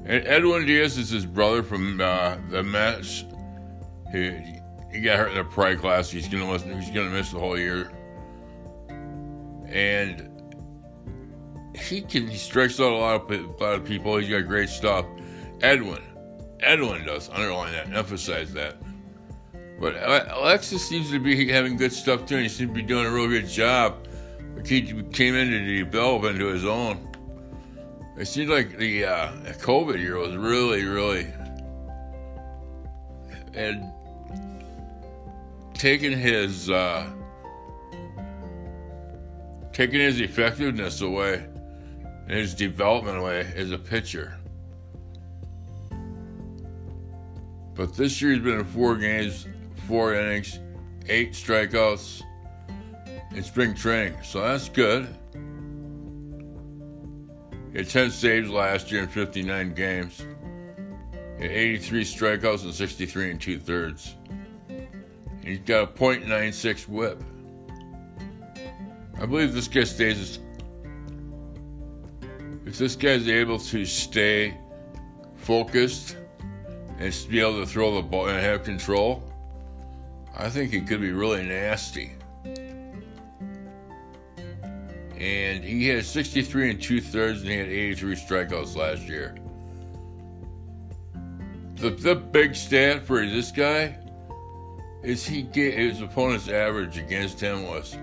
And 0.06 0.28
Edwin 0.28 0.66
Diaz 0.66 0.98
is 0.98 1.10
his 1.10 1.26
brother 1.26 1.64
from 1.64 2.02
uh, 2.02 2.38
the 2.50 2.64
Mets. 2.64 3.24
He, 4.12 4.60
he 4.92 5.00
got 5.00 5.20
hurt 5.20 5.30
in 5.30 5.38
the 5.38 5.44
pride 5.44 5.80
class. 5.80 6.10
He's 6.10 6.28
gonna 6.28 6.52
miss, 6.52 6.64
he's 6.64 6.90
gonna 6.90 7.10
miss 7.10 7.32
the 7.32 7.40
whole 7.40 7.58
year. 7.58 7.92
And 9.68 10.28
he 11.76 12.02
can 12.02 12.28
he 12.28 12.38
strikes 12.38 12.80
out 12.80 12.92
a 12.92 12.96
lot 12.96 13.22
of 13.22 13.32
a 13.32 13.64
lot 13.64 13.76
of 13.76 13.86
people. 13.86 14.18
He's 14.18 14.30
got 14.30 14.48
great 14.48 14.70
stuff. 14.70 15.06
Edwin, 15.62 16.04
Edwin 16.62 17.06
does 17.06 17.30
underline 17.30 17.72
that, 17.74 17.92
emphasize 17.94 18.54
that. 18.54 18.78
But 19.80 19.96
Alexis 20.32 20.88
seems 20.88 21.10
to 21.10 21.20
be 21.20 21.48
having 21.50 21.76
good 21.76 21.92
stuff 21.92 22.26
too. 22.26 22.36
And 22.36 22.44
he 22.44 22.50
seems 22.50 22.70
to 22.70 22.76
be 22.76 22.84
doing 22.84 23.06
a 23.06 23.12
real 23.12 23.28
good 23.28 23.48
job. 23.48 24.08
He 24.66 24.82
came 25.12 25.34
in 25.34 25.50
to 25.50 25.84
develop 25.84 26.24
into 26.26 26.46
his 26.46 26.66
own. 26.66 27.08
It 28.18 28.26
seems 28.26 28.50
like 28.50 28.78
the 28.78 29.06
uh, 29.06 29.32
COVID 29.62 30.00
year 30.00 30.18
was 30.18 30.36
really, 30.36 30.84
really 30.84 31.34
had 33.56 33.92
taken 35.74 36.14
his 36.14 36.70
uh, 36.70 37.10
taking 39.74 40.00
his 40.00 40.22
effectiveness 40.22 41.02
away 41.02 41.44
and 42.04 42.32
his 42.32 42.54
development 42.54 43.18
away 43.18 43.52
as 43.56 43.72
a 43.72 43.78
pitcher. 43.78 44.38
But 47.76 47.96
this 47.96 48.22
year 48.22 48.34
he's 48.34 48.42
been 48.42 48.60
in 48.60 48.66
four 48.66 48.96
games, 48.96 49.48
four 49.88 50.14
innings, 50.14 50.60
eight 51.08 51.34
strikeouts 51.34 52.22
in 53.34 53.44
spring 53.44 53.74
training, 53.74 54.18
so 54.24 54.42
that's 54.42 54.70
good. 54.70 55.08
He 57.72 57.78
had 57.78 57.90
10 57.90 58.12
saves 58.12 58.50
last 58.50 58.92
year 58.92 59.04
in 59.04 59.08
59 59.08 59.74
games. 59.74 60.26
He 61.38 61.44
had 61.44 61.52
83 61.52 62.04
strikeouts 62.04 62.64
and 62.64 62.74
63 62.74 63.32
and 63.32 63.42
two 63.42 63.58
thirds. 63.58 64.16
He's 65.44 65.60
got 65.60 65.84
a 65.84 65.88
.96 65.88 66.88
whip. 66.88 67.24
I 69.20 69.26
believe 69.26 69.54
this 69.54 69.68
guy 69.68 69.84
stays. 69.86 70.40
If 72.66 72.78
this 72.78 72.96
guy's 72.96 73.28
able 73.28 73.60
to 73.60 73.86
stay 73.86 74.58
focused 75.36 76.18
and 77.02 77.26
be 77.30 77.40
able 77.40 77.60
to 77.60 77.66
throw 77.66 77.96
the 77.96 78.02
ball 78.04 78.28
and 78.28 78.40
have 78.40 78.64
control, 78.64 79.24
I 80.38 80.50
think 80.50 80.72
he 80.72 80.82
could 80.82 81.02
be 81.02 81.12
really 81.12 81.44
nasty. 81.44 82.14
And 85.18 85.64
he 85.64 85.88
had 85.88 86.06
63 86.06 86.72
and 86.72 86.82
two 86.82 87.02
thirds, 87.02 87.42
and 87.42 87.50
he 87.50 87.58
had 87.58 87.68
83 87.68 88.16
strikeouts 88.16 88.76
last 88.76 89.02
year. 89.04 89.36
The, 91.76 91.90
the 91.90 92.16
big 92.16 92.56
stat 92.56 93.06
for 93.06 93.26
this 93.26 93.52
guy 93.52 93.98
is 95.02 95.26
he 95.26 95.42
get 95.42 95.74
his 95.74 96.02
opponent's 96.02 96.50
average 96.50 97.00
against 97.00 97.40
him 97.40 97.66
was 97.66 97.96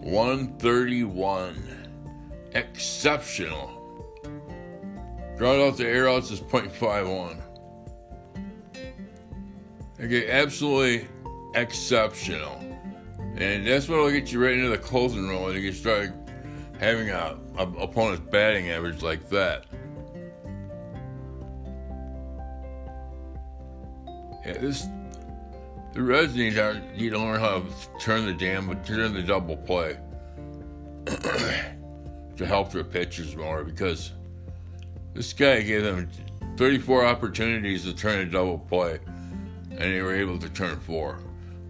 131. 0.00 1.64
Exceptional. 2.54 3.74
Ground 5.36 5.60
out 5.60 5.76
the 5.76 5.86
air 5.86 6.08
outs 6.08 6.30
is 6.30 6.40
0.51. 6.40 7.42
Okay, 10.00 10.30
absolutely 10.30 11.08
exceptional. 11.54 12.60
And 13.36 13.66
that's 13.66 13.88
what 13.88 13.98
will 13.98 14.10
get 14.10 14.32
you 14.32 14.42
right 14.42 14.52
into 14.52 14.68
the 14.68 14.78
closing 14.78 15.28
roll 15.28 15.46
when 15.46 15.56
you 15.56 15.72
start 15.72 16.12
having 16.78 17.10
a, 17.10 17.36
a 17.56 17.62
opponent's 17.62 18.28
batting 18.30 18.70
average 18.70 19.02
like 19.02 19.28
that. 19.30 19.64
Yeah, 24.46 24.58
this 24.58 24.86
the 25.94 26.02
Reds 26.02 26.36
need 26.36 26.54
to, 26.54 26.80
need 26.96 27.10
to 27.10 27.18
learn 27.18 27.40
how 27.40 27.60
to 27.60 27.66
turn 27.98 28.24
the 28.24 28.34
damn 28.34 28.68
turn 28.84 29.12
the 29.12 29.22
double 29.22 29.56
play 29.56 29.98
to 31.06 32.46
help 32.46 32.70
their 32.70 32.84
pitchers 32.84 33.34
more 33.34 33.64
because 33.64 34.12
this 35.14 35.32
guy 35.32 35.62
gave 35.62 35.82
them 35.82 36.08
34 36.56 37.04
opportunities 37.04 37.84
to 37.84 37.92
turn 37.92 38.20
a 38.20 38.30
double 38.30 38.58
play 38.58 39.00
and 39.78 39.94
they 39.94 40.02
were 40.02 40.14
able 40.14 40.38
to 40.38 40.48
turn 40.50 40.78
four. 40.80 41.20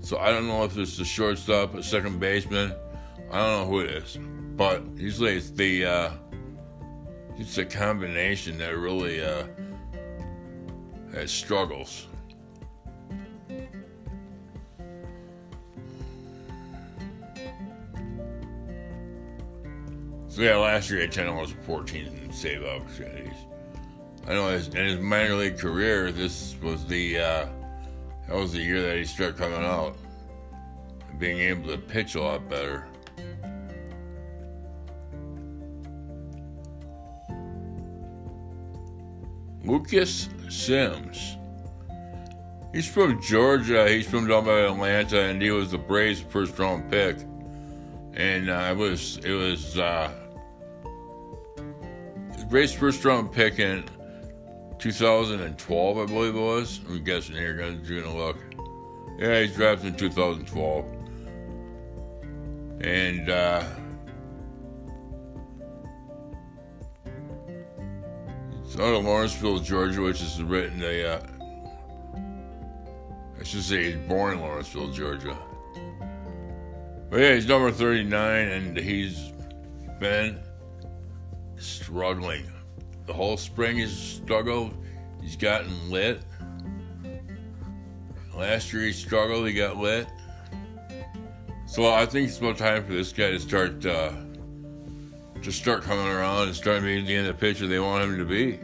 So 0.01 0.19
I 0.19 0.31
don't 0.31 0.47
know 0.49 0.65
if 0.65 0.77
it's 0.77 0.97
the 0.97 1.05
shortstop, 1.05 1.75
a 1.75 1.83
second 1.83 2.19
baseman. 2.19 2.75
I 3.31 3.39
don't 3.39 3.61
know 3.61 3.67
who 3.67 3.81
it 3.81 3.91
is, 3.91 4.19
but 4.57 4.83
usually 4.97 5.37
it's 5.37 5.51
the 5.51 5.85
uh, 5.85 6.11
it's 7.37 7.59
a 7.59 7.65
combination 7.65 8.57
that 8.59 8.77
really 8.77 9.23
uh, 9.23 9.45
has 11.13 11.31
struggles. 11.31 12.07
So 20.29 20.45
yeah, 20.45 20.57
last 20.57 20.89
year 20.89 21.07
10 21.07 21.35
was 21.35 21.53
14 21.67 22.33
save 22.33 22.65
opportunities. 22.65 23.35
I 24.27 24.35
know 24.35 24.49
in 24.49 24.73
his 24.73 25.01
minor 25.01 25.35
league 25.35 25.59
career, 25.59 26.13
this 26.13 26.55
was 26.63 26.87
the 26.87 27.19
uh, 27.19 27.47
that 28.29 28.37
was 28.37 28.53
the 28.53 28.61
year 28.61 28.83
that 28.83 28.97
he 28.99 29.05
started 29.05 29.39
coming 29.39 29.65
out 29.65 29.97
and 31.09 31.19
being 31.19 31.39
able 31.39 31.69
to 31.69 31.79
pitch 31.79 32.15
a 32.15 32.23
lot 32.23 32.49
better. 32.49 32.87
Lucas 39.65 40.29
Sims. 40.49 41.37
He's 42.73 42.87
from 42.87 43.21
Georgia. 43.23 43.89
He's 43.89 44.07
from 44.07 44.29
down 44.29 44.45
by 44.45 44.61
Atlanta, 44.61 45.21
and 45.21 45.41
he 45.41 45.51
was 45.51 45.71
the 45.71 45.79
Braves' 45.79 46.21
first 46.21 46.59
round 46.59 46.91
pick. 46.91 47.17
And 48.15 48.51
uh, 48.51 48.69
it 48.71 48.77
was 48.77 49.19
it 49.25 49.33
was 49.33 49.79
uh, 49.79 50.13
Braves' 52.49 52.73
first 52.73 53.05
round 53.05 53.33
pick 53.33 53.59
in 53.59 53.85
2012, 54.79 55.99
I 55.99 56.07
believe 56.07 56.37
it 56.37 56.41
was. 56.41 56.81
I'm 56.89 57.03
guessing 57.03 57.35
here, 57.35 57.55
guys. 57.55 57.77
Doing 57.87 58.05
a 58.05 58.17
look. 58.17 58.37
Yeah, 59.19 59.43
he's 59.43 59.57
drafted 59.57 59.89
in 59.89 59.97
2012, 59.97 60.85
and 62.81 63.29
uh, 63.29 63.65
it's 68.63 68.77
out 68.77 68.95
of 68.95 69.05
Lawrenceville, 69.05 69.59
Georgia, 69.59 70.03
which 70.03 70.23
is 70.23 70.41
written 70.41 70.81
a. 70.85 71.05
Uh, 71.05 71.21
I 73.41 73.45
should 73.45 73.63
say 73.63 73.93
he's 73.93 74.09
born 74.09 74.35
in 74.35 74.41
Lawrenceville, 74.41 74.93
Georgia. 74.93 75.37
But 77.11 77.21
yeah, 77.21 77.35
he's 77.35 77.49
number 77.49 77.73
39, 77.73 78.49
and 78.49 78.77
he's 78.77 79.33
been 79.99 80.39
struggling. 81.57 82.47
The 83.09 83.15
whole 83.15 83.39
spring 83.39 83.79
he's 83.79 83.97
struggled. 83.97 84.75
He's 85.23 85.35
gotten 85.35 85.91
lit. 85.91 86.21
Last 88.37 88.71
year 88.71 88.83
he 88.83 88.93
struggled, 88.93 89.49
he 89.49 89.55
got 89.55 89.79
lit. 89.79 90.07
So 91.65 91.87
I 91.91 92.05
think 92.05 92.29
it's 92.29 92.39
about 92.39 92.59
time 92.59 92.85
for 92.85 92.93
this 92.93 93.11
guy 93.13 93.31
to 93.31 93.41
start 93.41 93.85
uh, 93.87 94.13
to 95.43 95.51
start 95.51 95.85
coming 95.85 96.07
around 96.07 96.49
and 96.49 96.55
start 96.55 96.83
being 96.83 97.07
the 97.07 97.15
end 97.15 97.27
of 97.27 97.35
the 97.35 97.41
pitcher 97.41 97.67
they 97.67 97.81
want 97.81 98.05
him 98.05 98.19
to 98.19 98.27
be. 98.27 98.61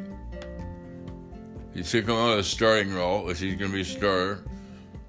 He's 1.72 1.90
took 1.90 2.04
him 2.04 2.11
out 2.11 2.33
of 2.33 2.37
the 2.37 2.44
starting 2.44 2.94
role, 2.94 3.24
which 3.24 3.40
he's 3.40 3.57
going 3.57 3.70
to 3.70 3.74
be 3.74 3.80
a 3.80 3.85
starter, 3.85 4.44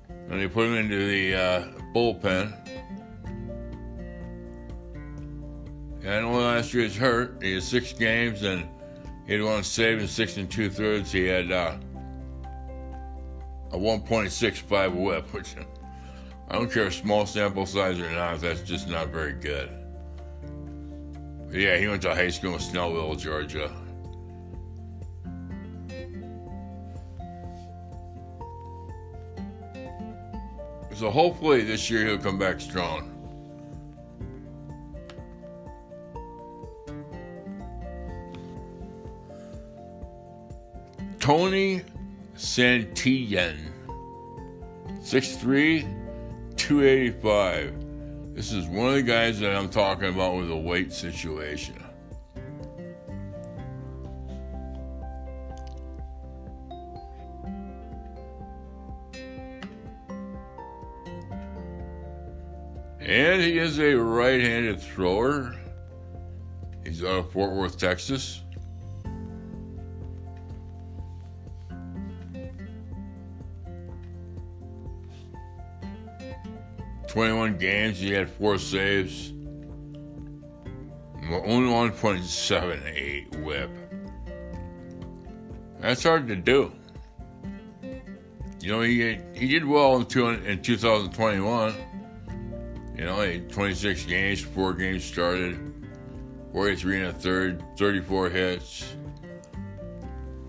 and 0.08 0.40
they 0.40 0.48
put 0.48 0.66
him 0.66 0.76
into 0.76 1.06
the 1.08 1.36
uh, 1.36 1.68
bullpen. 1.94 2.54
And 6.04 6.10
I 6.10 6.22
know 6.22 6.32
last 6.32 6.74
year 6.74 6.84
he's 6.84 6.96
hurt. 6.96 7.44
He 7.44 7.56
had 7.56 7.64
six 7.64 7.92
games 7.92 8.44
and 8.44 8.66
he 9.26 9.34
had 9.34 9.44
one 9.44 9.64
save 9.64 10.00
in 10.00 10.08
six 10.08 10.38
and 10.38 10.50
two 10.50 10.70
thirds. 10.70 11.12
He 11.12 11.26
had 11.26 11.52
uh, 11.52 11.78
a 13.72 13.78
1.65 13.78 14.96
whip, 14.96 15.28
which 15.34 15.56
I 16.50 16.54
don't 16.54 16.72
care 16.72 16.88
if 16.88 16.96
small 16.96 17.26
sample 17.26 17.66
size 17.66 18.00
or 18.00 18.10
not, 18.12 18.40
that's 18.40 18.62
just 18.62 18.88
not 18.88 19.08
very 19.08 19.34
good. 19.34 19.70
But 21.50 21.60
yeah, 21.60 21.78
he 21.78 21.88
went 21.88 22.04
to 22.04 22.14
high 22.14 22.30
school 22.30 22.54
in 22.54 22.60
Snellville, 22.60 23.20
Georgia. 23.20 23.72
So 30.94 31.12
hopefully 31.12 31.64
this 31.64 31.90
year 31.90 32.06
he'll 32.06 32.18
come 32.18 32.40
back 32.40 32.62
strong. 32.62 33.15
Tony 41.26 41.82
Santillan, 42.36 43.58
6'3, 45.00 46.56
285. 46.56 48.36
This 48.36 48.52
is 48.52 48.68
one 48.68 48.90
of 48.90 48.94
the 48.94 49.02
guys 49.02 49.40
that 49.40 49.56
I'm 49.56 49.70
talking 49.70 50.10
about 50.10 50.36
with 50.36 50.52
a 50.52 50.56
weight 50.56 50.94
situation. 50.94 51.84
And 63.00 63.42
he 63.42 63.58
is 63.58 63.80
a 63.80 63.96
right 63.96 64.42
handed 64.42 64.80
thrower. 64.80 65.56
He's 66.84 67.04
out 67.04 67.18
of 67.18 67.32
Fort 67.32 67.56
Worth, 67.56 67.80
Texas. 67.80 68.45
Twenty-one 77.16 77.58
games, 77.58 77.98
he 77.98 78.12
had 78.12 78.30
four 78.30 78.58
saves, 78.58 79.32
only 81.32 81.72
one 81.72 81.92
point 81.92 82.26
seven 82.26 82.84
eight 82.94 83.34
WHIP. 83.38 83.70
That's 85.80 86.04
hard 86.04 86.28
to 86.28 86.36
do. 86.36 86.74
You 88.60 88.70
know, 88.70 88.82
he 88.82 89.18
he 89.34 89.48
did 89.48 89.64
well 89.64 89.96
in 89.96 90.06
2021. 90.08 91.76
You 92.98 93.06
know, 93.06 93.22
he 93.22 93.40
26 93.40 94.04
games, 94.08 94.42
four 94.42 94.74
games 94.74 95.06
started, 95.06 95.58
43 96.52 96.98
and 96.98 97.08
a 97.08 97.14
third, 97.14 97.64
34 97.78 98.30
hits. 98.30 98.94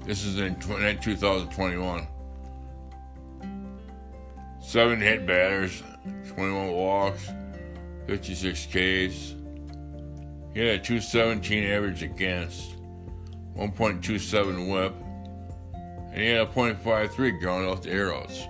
This 0.04 0.24
is 0.24 0.40
in 0.40 0.58
2021. 0.58 2.08
Seven 4.60 5.00
hit 5.00 5.24
batters, 5.28 5.84
21 6.28 6.72
walks, 6.72 7.28
56 8.06 8.66
Ks. 8.66 9.34
He 10.54 10.60
had 10.60 10.68
a 10.68 10.78
217 10.78 11.64
average 11.64 12.02
against, 12.02 12.76
1.27 13.56 14.72
whip, 14.72 14.94
and 16.12 16.22
he 16.22 16.28
had 16.28 16.46
a 16.46 16.46
.53 16.46 17.40
ground 17.40 17.68
out 17.68 17.82
the 17.82 17.90
arrows. 17.90 18.46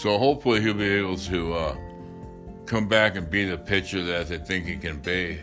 So 0.00 0.16
hopefully 0.16 0.60
he'll 0.60 0.74
be 0.74 0.84
able 0.84 1.16
to 1.16 1.54
uh, 1.54 1.76
come 2.66 2.86
back 2.86 3.16
and 3.16 3.28
be 3.28 3.44
the 3.44 3.58
pitcher 3.58 4.02
that 4.04 4.28
they 4.28 4.38
think 4.38 4.66
he 4.66 4.76
can 4.76 5.00
be. 5.00 5.40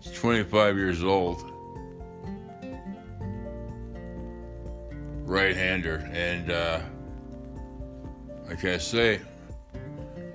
He's 0.00 0.12
25 0.12 0.76
years 0.76 1.04
old, 1.04 1.49
right-hander, 5.30 6.10
and 6.12 6.50
uh, 6.50 6.80
I 8.50 8.78
say, 8.78 9.20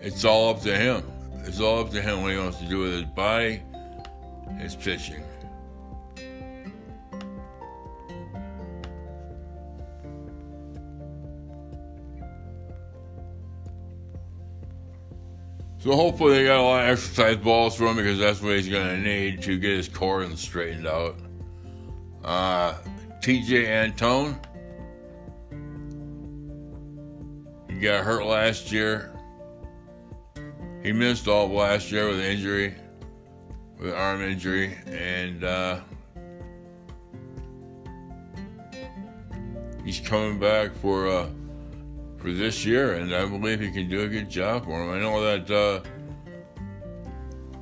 it's 0.01 0.23
all 0.23 0.51
up 0.51 0.61
to 0.61 0.73
him. 0.73 1.03
It's 1.43 1.59
all 1.59 1.79
up 1.79 1.91
to 1.91 2.01
him 2.01 2.21
what 2.21 2.31
he 2.31 2.37
wants 2.37 2.59
to 2.59 2.65
do 2.65 2.79
with 2.79 2.93
his 2.93 3.03
body, 3.03 3.61
his 4.57 4.73
pitching. 4.73 5.21
So 15.79 15.91
hopefully 15.91 16.37
they 16.37 16.45
got 16.45 16.59
a 16.59 16.63
lot 16.63 16.83
of 16.85 16.89
exercise 16.91 17.35
balls 17.35 17.75
for 17.75 17.87
him 17.87 17.97
because 17.97 18.17
that's 18.17 18.41
what 18.41 18.55
he's 18.55 18.69
going 18.69 18.87
to 18.87 18.97
need 18.97 19.41
to 19.43 19.59
get 19.59 19.71
his 19.71 19.89
core 19.89 20.25
straightened 20.35 20.87
out. 20.87 21.17
Uh, 22.23 22.75
Tejay 23.21 23.67
Antone. 23.67 24.39
He 27.75 27.81
got 27.81 28.05
hurt 28.05 28.25
last 28.25 28.71
year. 28.71 29.11
He 30.81 30.93
missed 30.93 31.27
all 31.27 31.49
last 31.49 31.91
year 31.91 32.07
with 32.07 32.21
injury, 32.21 32.73
with 33.77 33.93
arm 33.93 34.21
injury, 34.21 34.77
and 34.87 35.43
uh, 35.43 35.81
he's 39.83 39.99
coming 39.99 40.39
back 40.39 40.73
for 40.77 41.09
uh, 41.09 41.27
for 42.17 42.31
this 42.31 42.63
year, 42.63 42.93
and 42.93 43.13
I 43.13 43.25
believe 43.25 43.59
he 43.59 43.71
can 43.71 43.89
do 43.89 44.03
a 44.03 44.07
good 44.07 44.29
job 44.29 44.63
for 44.63 44.81
him. 44.81 44.91
I 44.91 44.99
know 44.99 45.21
that 45.21 45.51
uh, 45.51 45.81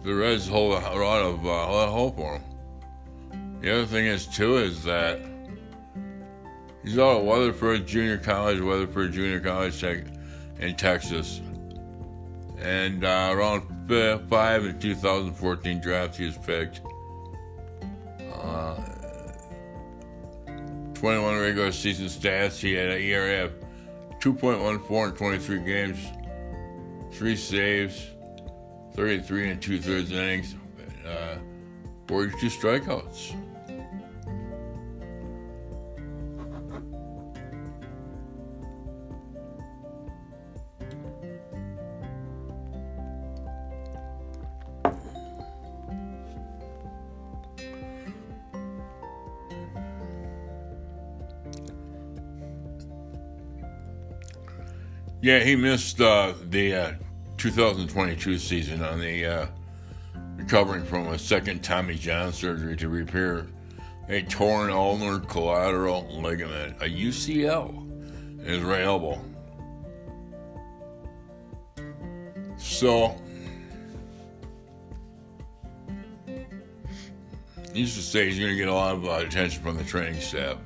the 0.04 0.14
Reds 0.14 0.48
hold 0.48 0.74
a 0.74 0.96
lot 0.96 1.24
of, 1.24 1.44
uh, 1.44 1.50
a 1.50 1.72
lot 1.72 1.88
of 1.88 1.94
hope 1.94 2.18
for 2.18 2.38
him. 2.38 3.60
The 3.62 3.74
other 3.74 3.86
thing 3.88 4.06
is 4.06 4.28
too 4.28 4.58
is 4.58 4.84
that 4.84 5.33
he's 6.84 6.98
out 6.98 7.18
of 7.18 7.24
Weatherford 7.24 7.86
Junior 7.86 8.18
College, 8.18 8.60
Weatherford 8.60 9.14
Junior 9.14 9.40
College 9.40 9.84
in 10.60 10.76
Texas, 10.76 11.42
and 12.60 13.04
uh, 13.04 13.30
around 13.34 13.64
five 14.30 14.66
in 14.66 14.80
2014 14.80 15.82
draft 15.82 16.16
he 16.16 16.26
was 16.26 16.38
picked. 16.38 16.82
Uh, 18.34 18.76
21 20.94 21.40
regular 21.40 21.72
season 21.72 22.06
stats. 22.06 22.60
He 22.60 22.74
had 22.74 22.90
an 22.90 23.02
ERA 23.02 23.46
of 23.46 23.52
2.14 24.20 25.10
in 25.10 25.16
23 25.18 25.60
games, 25.60 26.00
three 27.12 27.36
saves, 27.36 28.08
33 28.96 29.50
and 29.50 29.62
two 29.62 29.80
thirds 29.80 30.12
innings, 30.12 30.56
uh, 31.06 31.36
42 32.08 32.48
strikeouts. 32.48 33.36
Yeah, 55.24 55.40
he 55.40 55.56
missed 55.56 56.02
uh, 56.02 56.34
the 56.50 56.76
uh, 56.76 56.92
2022 57.38 58.38
season 58.38 58.84
on 58.84 59.00
the 59.00 59.26
uh, 59.26 59.46
recovering 60.36 60.84
from 60.84 61.08
a 61.08 61.18
second 61.18 61.64
Tommy 61.64 61.96
John 61.96 62.34
surgery 62.34 62.76
to 62.76 62.90
repair 62.90 63.48
a 64.10 64.24
torn 64.24 64.70
ulnar 64.70 65.20
collateral 65.20 66.10
ligament, 66.12 66.76
a 66.82 66.90
UCL, 66.90 67.70
in 68.42 68.46
his 68.46 68.60
right 68.64 68.82
elbow. 68.82 69.18
So, 72.58 73.16
needless 77.74 77.96
to 77.96 78.02
say, 78.02 78.26
he's 78.26 78.40
going 78.40 78.52
to 78.52 78.58
get 78.58 78.68
a 78.68 78.74
lot 78.74 78.96
of 78.96 79.06
uh, 79.06 79.26
attention 79.26 79.64
from 79.64 79.78
the 79.78 79.86
training 79.86 80.20
staff. 80.20 80.58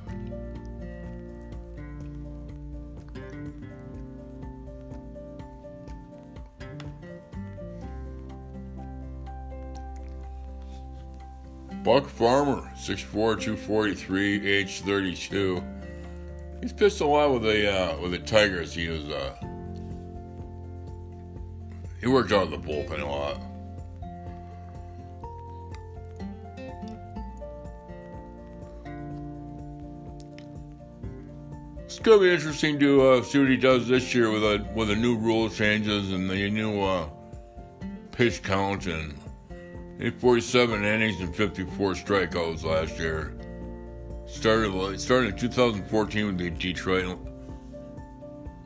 Farmer, 12.18 12.68
6'4", 12.74 13.12
243, 13.12 14.44
age 14.44 14.80
32. 14.80 15.62
He's 16.60 16.72
pitched 16.72 17.00
a 17.00 17.06
lot 17.06 17.32
with 17.32 17.42
the 17.42 17.72
uh, 17.72 17.96
with 18.00 18.10
the 18.10 18.18
Tigers. 18.18 18.74
He 18.74 18.88
was 18.88 19.08
uh, 19.08 19.36
he 22.00 22.08
worked 22.08 22.32
out 22.32 22.42
of 22.42 22.50
the 22.50 22.58
bullpen 22.58 23.02
a 23.02 23.06
lot. 23.06 23.40
It's 31.84 32.00
gonna 32.00 32.18
be 32.18 32.32
interesting 32.32 32.80
to 32.80 33.10
uh, 33.10 33.22
see 33.22 33.38
what 33.38 33.48
he 33.48 33.56
does 33.56 33.86
this 33.86 34.12
year 34.12 34.32
with 34.32 34.42
a 34.42 34.68
with 34.74 34.88
the 34.88 34.96
new 34.96 35.16
rule 35.16 35.48
changes 35.48 36.10
and 36.10 36.28
the 36.28 36.50
new 36.50 36.80
uh, 36.80 37.08
pitch 38.10 38.42
count 38.42 38.86
and 38.86 39.16
he 39.98 40.10
47 40.10 40.84
innings 40.84 41.20
and 41.20 41.34
54 41.34 41.92
strikeouts 41.92 42.64
last 42.64 42.98
year. 42.98 43.34
Started 44.26 45.00
started 45.00 45.32
in 45.32 45.36
2014 45.36 46.26
with 46.26 46.38
the 46.38 46.50
Detroit 46.50 47.18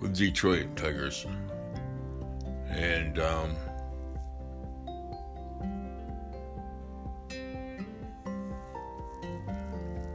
with 0.00 0.16
Detroit 0.16 0.76
Tigers, 0.76 1.24
and 2.68 3.18
um, 3.20 3.56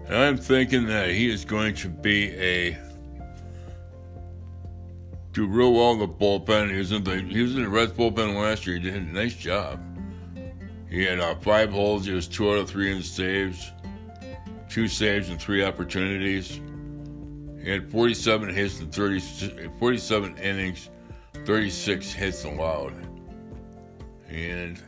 And 0.08 0.16
I'm 0.16 0.38
thinking 0.38 0.86
that 0.86 1.10
he 1.10 1.30
is 1.30 1.44
going 1.44 1.76
to 1.76 1.90
be 1.90 2.30
a 2.36 2.78
do 5.34 5.46
real 5.46 5.74
well 5.74 5.92
in 5.92 6.00
the 6.00 6.08
bullpen. 6.08 6.72
He 6.72 6.78
was 6.78 6.94
in 6.94 7.04
the 7.04 7.20
he 7.20 7.42
was 7.42 7.56
in 7.56 7.64
the 7.64 7.70
Reds 7.70 7.92
bullpen 7.92 8.34
last 8.36 8.66
year. 8.66 8.78
He 8.78 8.84
did 8.84 8.96
a 8.96 9.02
nice 9.02 9.36
job. 9.36 9.82
He 10.90 11.04
had 11.04 11.20
uh, 11.20 11.36
five 11.36 11.72
holes. 11.72 12.06
He 12.06 12.14
was 12.14 12.28
two 12.28 12.50
out 12.52 12.58
of 12.58 12.70
three 12.70 12.96
in 12.96 13.02
saves, 13.02 13.72
two 14.70 14.88
saves 14.88 15.30
and 15.30 15.40
three 15.40 15.64
opportunities. 15.64 16.62
He 17.62 17.70
had 17.70 17.92
47 17.92 18.54
hits 18.54 18.80
and 18.80 18.94
30, 18.94 19.20
47 19.80 20.38
innings, 20.38 20.90
36 21.46 22.14
hits 22.14 22.46
allowed. 22.46 22.94
And 24.30 24.82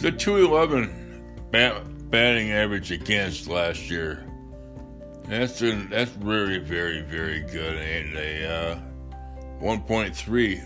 the 0.00 0.10
211 0.10 1.22
bat, 1.52 2.10
batting 2.10 2.50
average 2.50 2.90
against 2.90 3.46
last 3.46 3.88
year. 3.88 4.26
That's 5.26 5.62
a, 5.62 5.72
that's 5.88 6.10
very, 6.10 6.58
very, 6.58 7.02
very 7.02 7.40
good. 7.40 7.76
And 7.76 8.16
a 8.16 8.50
uh, 8.50 8.80
1.3 9.60 10.62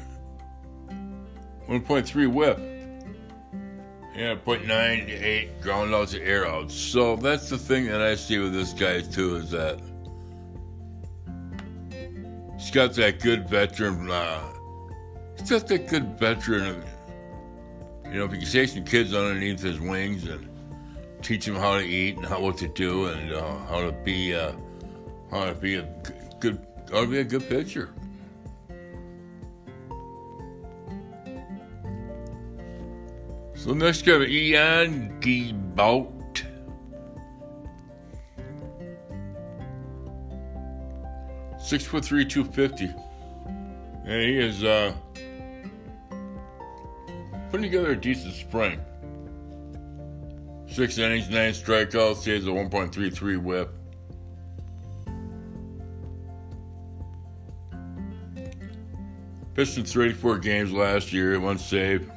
1.3 1.69 2.33
whip. 2.33 2.59
Yeah, 4.15 4.37
0.98 4.37 5.61
ground 5.61 5.95
outs 5.95 6.13
to 6.13 6.23
air 6.23 6.47
outs. 6.47 6.75
So 6.75 7.17
that's 7.17 7.49
the 7.49 7.59
thing 7.59 7.87
that 7.87 8.01
I 8.01 8.15
see 8.15 8.39
with 8.39 8.53
this 8.53 8.73
guy 8.73 9.01
too 9.01 9.37
is 9.37 9.51
that 9.51 9.81
he's 12.57 12.71
got 12.71 12.93
that 12.95 13.21
good 13.21 13.49
veteran. 13.49 14.11
Uh, 14.11 14.53
he's 15.39 15.51
got 15.51 15.67
that 15.67 15.89
good 15.89 16.19
veteran. 16.19 16.85
You 18.05 18.21
know, 18.21 18.25
if 18.27 18.33
he 18.33 18.39
can 18.39 18.49
take 18.49 18.69
some 18.69 18.85
kids 18.85 19.15
underneath 19.15 19.61
his 19.61 19.81
wings 19.81 20.29
and 20.29 20.49
teach 21.23 21.47
them 21.47 21.57
how 21.57 21.79
to 21.79 21.85
eat 21.85 22.17
and 22.17 22.27
how 22.27 22.41
what 22.41 22.59
to 22.59 22.69
do 22.69 23.07
and 23.07 23.33
uh, 23.33 23.59
how 23.67 23.81
to 23.85 23.91
be 23.91 24.35
uh, 24.35 24.53
how 25.31 25.47
to 25.47 25.55
be 25.55 25.77
a 25.77 25.89
good 26.39 26.65
how 26.93 27.01
to 27.01 27.07
be 27.09 27.19
a 27.19 27.25
good 27.25 27.49
pitcher. 27.49 27.94
So 33.65 33.73
next 33.73 34.05
have 34.05 34.21
Ian 34.21 35.19
Gibaut. 35.23 36.45
Six 41.59 41.87
foot 41.87 42.05
three, 42.05 42.27
two 42.27 42.45
fifty. 42.45 42.93
And 44.05 44.23
he 44.23 44.39
is 44.39 44.63
uh, 44.63 44.93
putting 47.51 47.63
together 47.63 47.93
a 47.93 47.97
decent 47.97 48.35
spring. 48.35 48.83
Six 50.67 50.99
innings, 50.99 51.31
nine 51.31 51.55
strikeouts, 51.55 52.23
he 52.25 52.33
has 52.33 52.47
a 52.47 52.51
1.33 52.51 53.43
whip. 53.43 53.71
Pitched 59.55 59.79
in 59.79 59.85
34 59.85 60.39
games 60.41 60.71
last 60.71 61.15
year, 61.15 61.41
one 61.41 61.57
save. 61.57 62.11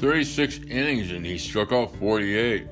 36 0.00 0.60
innings 0.68 1.10
and 1.10 1.26
he 1.26 1.36
struck 1.36 1.72
out 1.72 1.94
48. 1.96 2.66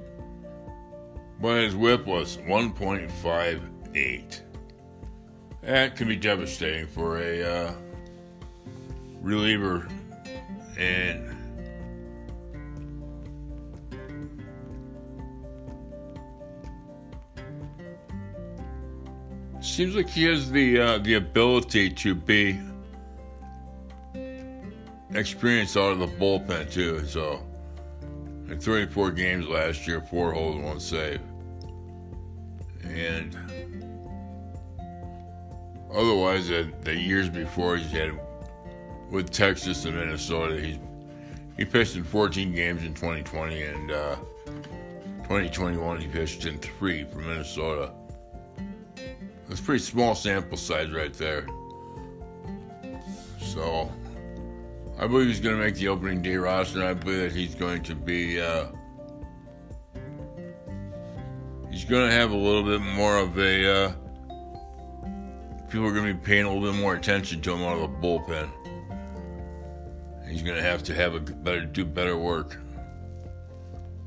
But 1.43 1.59
his 1.59 1.77
whip 1.77 2.07
was 2.07 2.39
1.58. 2.39 4.41
That 5.61 5.95
can 5.95 6.09
be 6.09 6.17
devastating 6.17 6.87
for 6.87 7.19
a 7.19 7.43
uh, 7.43 7.75
reliever. 9.21 9.89
And 10.79 11.37
seems 19.61 19.95
like 19.95 20.09
he 20.09 20.25
has 20.25 20.51
the 20.51 20.81
uh, 20.81 20.99
the 20.99 21.15
ability 21.15 21.91
to 21.91 22.15
be 22.15 22.59
experience 25.19 25.77
out 25.77 25.93
of 25.93 25.99
the 25.99 26.07
bullpen 26.07 26.71
too. 26.73 27.05
So, 27.07 27.43
in 28.49 28.59
34 28.59 29.11
games 29.13 29.47
last 29.47 29.87
year, 29.87 30.01
four 30.01 30.33
holes, 30.33 30.57
one 30.63 30.81
save, 30.81 31.21
and 32.85 33.37
otherwise, 35.93 36.49
the, 36.49 36.95
years 36.95 37.29
before 37.29 37.77
he's 37.77 37.91
had 37.91 38.19
with 39.11 39.31
Texas 39.31 39.85
and 39.85 39.97
Minnesota, 39.97 40.61
he's 40.61 40.79
he 41.59 41.65
pitched 41.65 41.97
in 41.97 42.05
14 42.05 42.55
games 42.55 42.85
in 42.85 42.95
2020 42.95 43.63
and 43.63 43.91
uh, 43.91 44.15
2021 45.25 46.01
he 46.01 46.07
pitched 46.07 46.47
in 46.47 46.57
three 46.59 47.05
for 47.05 47.19
Minnesota. 47.19 47.91
That's 49.49 49.61
pretty 49.61 49.83
small 49.83 50.15
sample 50.15 50.57
size 50.57 50.91
right 50.91 51.13
there. 51.13 51.49
So 53.41 53.91
I 55.01 55.07
believe 55.07 55.29
he's 55.29 55.39
going 55.39 55.57
to 55.57 55.63
make 55.63 55.77
the 55.77 55.89
opening 55.89 56.23
day 56.23 56.37
roster, 56.37 56.81
and 56.81 56.89
I 56.89 56.95
believe 56.95 57.21
that 57.21 57.33
he's 57.33 57.55
going 57.55 57.85
to 57.85 57.95
be. 57.95 58.41
Uh, 58.41 58.67
he's 61.71 61.85
going 61.85 62.09
to 62.09 62.13
have 62.13 62.33
a 62.33 62.37
little 62.37 62.65
bit 62.65 62.81
more 62.81 63.17
of 63.17 63.39
a. 63.39 63.85
Uh, 63.85 63.93
people 65.69 65.87
are 65.87 65.93
going 65.93 66.07
to 66.07 66.15
be 66.15 66.21
paying 66.21 66.47
a 66.47 66.53
little 66.53 66.73
bit 66.73 66.81
more 66.81 66.95
attention 66.95 67.41
to 67.43 67.55
him 67.55 67.63
out 67.63 67.79
of 67.79 67.83
the 67.83 67.97
bullpen. 67.99 68.51
He's 70.29 70.43
going 70.43 70.57
to 70.57 70.63
have 70.63 70.83
to 70.85 70.95
have 70.95 71.15
a 71.15 71.21
better 71.21 71.65
do 71.65 71.85
better 71.85 72.19
work. 72.19 72.59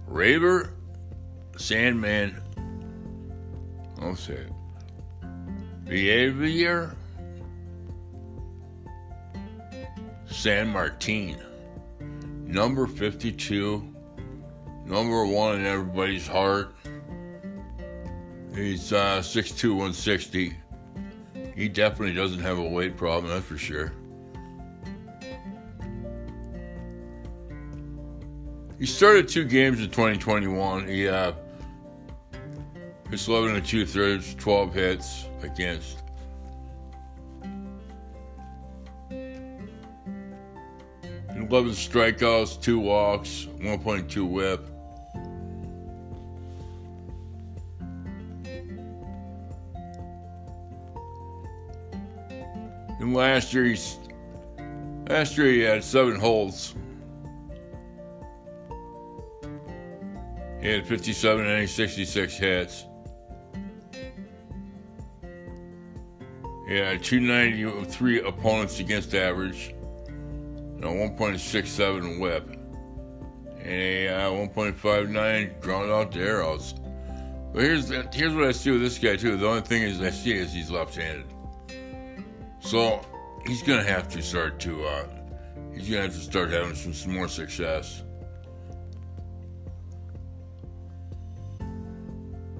Reiver, 0.10 0.71
Sandman, 1.58 2.36
I'll 4.01 4.15
say 4.15 4.34
it. 4.34 4.51
Behavior 5.86 6.95
Sanmartin, 10.32 11.38
number 12.48 12.88
52, 12.88 13.86
number 14.86 15.26
one 15.26 15.60
in 15.60 15.65
everybody's 15.65 16.26
heart. 16.26 16.74
He's 18.56 18.94
uh, 18.94 19.20
6'2, 19.20 19.70
160. 19.72 20.56
He 21.54 21.67
definitely 21.67 22.13
doesn't 22.13 22.39
have 22.39 22.60
a 22.60 22.67
weight 22.67 22.96
problem, 22.96 23.32
that's 23.32 23.46
for 23.46 23.58
sure. 23.58 23.91
He 28.80 28.86
started 28.86 29.28
two 29.28 29.44
games 29.44 29.80
in 29.82 29.89
2021. 29.91 30.88
He 30.88 31.10
uh, 31.10 31.34
pitched 33.10 33.28
11 33.28 33.58
and 33.58 33.65
two 33.65 33.86
thirds, 33.86 34.34
12 34.36 34.74
hits 34.74 35.26
against 35.44 36.02
11 41.51 41.71
strikeouts, 41.71 42.61
two 42.61 42.79
walks, 42.79 43.45
1.2 43.59 44.29
whip. 44.29 44.65
And 53.01 53.13
last 53.13 53.53
year, 53.53 53.65
he's, 53.65 53.99
last 55.09 55.37
year 55.37 55.47
he 55.47 55.59
had 55.59 55.83
seven 55.83 56.17
holes. 56.17 56.73
He 60.61 60.69
had 60.69 60.87
57 60.87 61.45
and 61.45 61.69
66 61.69 62.37
hits. 62.37 62.85
He 66.65 66.77
had 66.77 67.03
293 67.03 68.21
opponents 68.21 68.79
against 68.79 69.13
average 69.13 69.75
a 70.84 70.88
1.67 70.88 72.20
whip, 72.20 72.50
and 73.60 73.67
a 73.67 74.08
uh, 74.08 74.32
1.59 74.32 75.62
ground 75.62 75.91
out 75.91 76.12
to 76.12 76.20
arrows. 76.20 76.74
But 77.54 77.63
here's 77.63 77.89
here's 78.13 78.34
what 78.34 78.46
I 78.46 78.52
see 78.52 78.72
with 78.72 78.82
this 78.82 78.98
guy 78.98 79.15
too. 79.17 79.36
The 79.38 79.48
only 79.48 79.62
thing 79.62 79.84
is 79.84 80.02
I 80.02 80.10
see 80.10 80.34
is 80.34 80.54
he's 80.54 80.72
left-handed, 80.72 81.26
so 82.62 83.02
he's 83.46 83.62
gonna 83.62 83.84
have 83.84 84.08
to 84.10 84.22
start 84.22 84.60
to 84.62 84.86
uh, 84.86 85.06
he's 85.74 85.89
gonna 85.89 86.04
have 86.04 86.13
to 86.13 86.20
start 86.20 86.52
having 86.52 86.76
some, 86.76 86.94
some 86.94 87.13
more 87.13 87.28
success. 87.28 88.04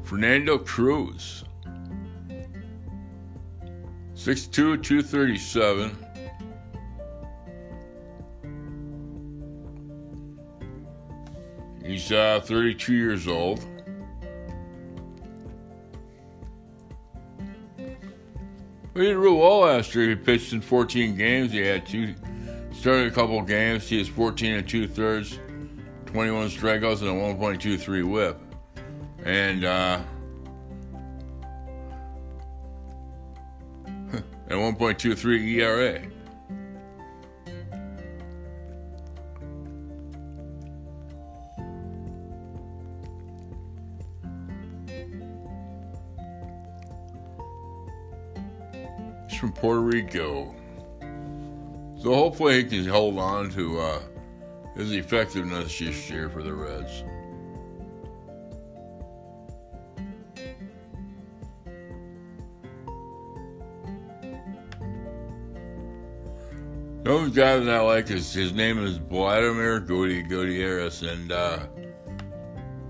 Fernando 0.04 0.58
Cruz, 0.58 1.46
6'2", 4.14 4.52
237. 4.52 6.11
Uh, 12.12 12.42
32 12.42 12.94
years 12.94 13.28
old. 13.28 13.66
He 18.94 19.00
did 19.00 19.16
real 19.16 19.38
well 19.38 19.60
last 19.60 19.96
year. 19.96 20.10
He 20.10 20.16
pitched 20.16 20.52
in 20.52 20.60
14 20.60 21.16
games. 21.16 21.54
He 21.54 21.60
had 21.60 21.86
two 21.86 22.14
Started 22.82 23.12
a 23.12 23.12
couple 23.12 23.40
games. 23.44 23.88
He 23.88 24.00
has 24.00 24.08
14 24.08 24.54
and 24.56 24.68
two 24.68 24.88
thirds, 24.88 25.38
21 26.08 26.50
strikeouts, 26.50 27.02
and 27.02 27.10
a 27.10 27.14
1.23 27.14 28.04
whip. 28.10 28.40
And, 29.24 29.64
uh, 29.64 30.02
and 33.86 34.24
1.23 34.50 35.58
ERA. 35.60 36.02
Puerto 49.62 49.82
Rico. 49.82 50.56
So 52.02 52.16
hopefully 52.16 52.64
he 52.64 52.64
can 52.64 52.88
hold 52.88 53.20
on 53.20 53.52
to 53.52 53.80
uh, 53.80 54.00
his 54.76 54.92
effectiveness 54.92 55.78
this 55.78 56.10
year 56.10 56.32
for 56.32 56.42
the 56.42 56.52
Reds. 56.52 57.04
The 67.04 67.12
only 67.12 67.30
guy 67.30 67.58
that 67.58 67.70
I 67.70 67.82
like 67.82 68.10
is 68.10 68.34
his 68.34 68.54
name 68.54 68.84
is 68.84 68.98
Vladimir 68.98 69.80
Gutierrez, 69.80 71.04
and 71.04 71.32
uh, 71.32 71.60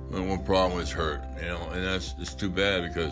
one 0.10 0.42
problem 0.46 0.80
is 0.80 0.90
hurt, 0.90 1.22
you 1.38 1.48
know, 1.48 1.70
and 1.74 1.84
that's 1.84 2.16
it's 2.18 2.34
too 2.34 2.50
bad 2.50 2.84
because 2.84 3.12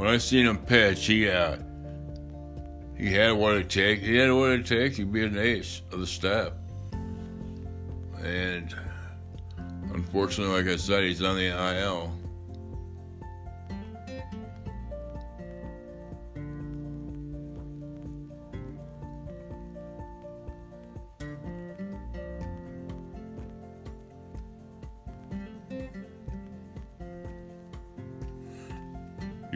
when 0.00 0.08
I 0.08 0.16
seen 0.16 0.46
him 0.46 0.56
pitch, 0.56 1.04
he 1.04 1.28
uh, 1.28 1.58
he 2.96 3.12
had 3.12 3.32
what 3.32 3.56
it 3.56 3.68
takes. 3.68 4.02
He 4.02 4.16
had 4.16 4.32
what 4.32 4.52
it 4.52 4.64
takes 4.64 4.96
to 4.96 5.04
be 5.04 5.22
an 5.22 5.36
ace 5.36 5.82
of 5.92 6.00
the 6.00 6.06
staff, 6.06 6.52
and 8.22 8.74
unfortunately, 9.92 10.54
like 10.54 10.72
I 10.72 10.76
said, 10.76 11.04
he's 11.04 11.22
on 11.22 11.36
the 11.36 11.48
IL. 11.48 12.14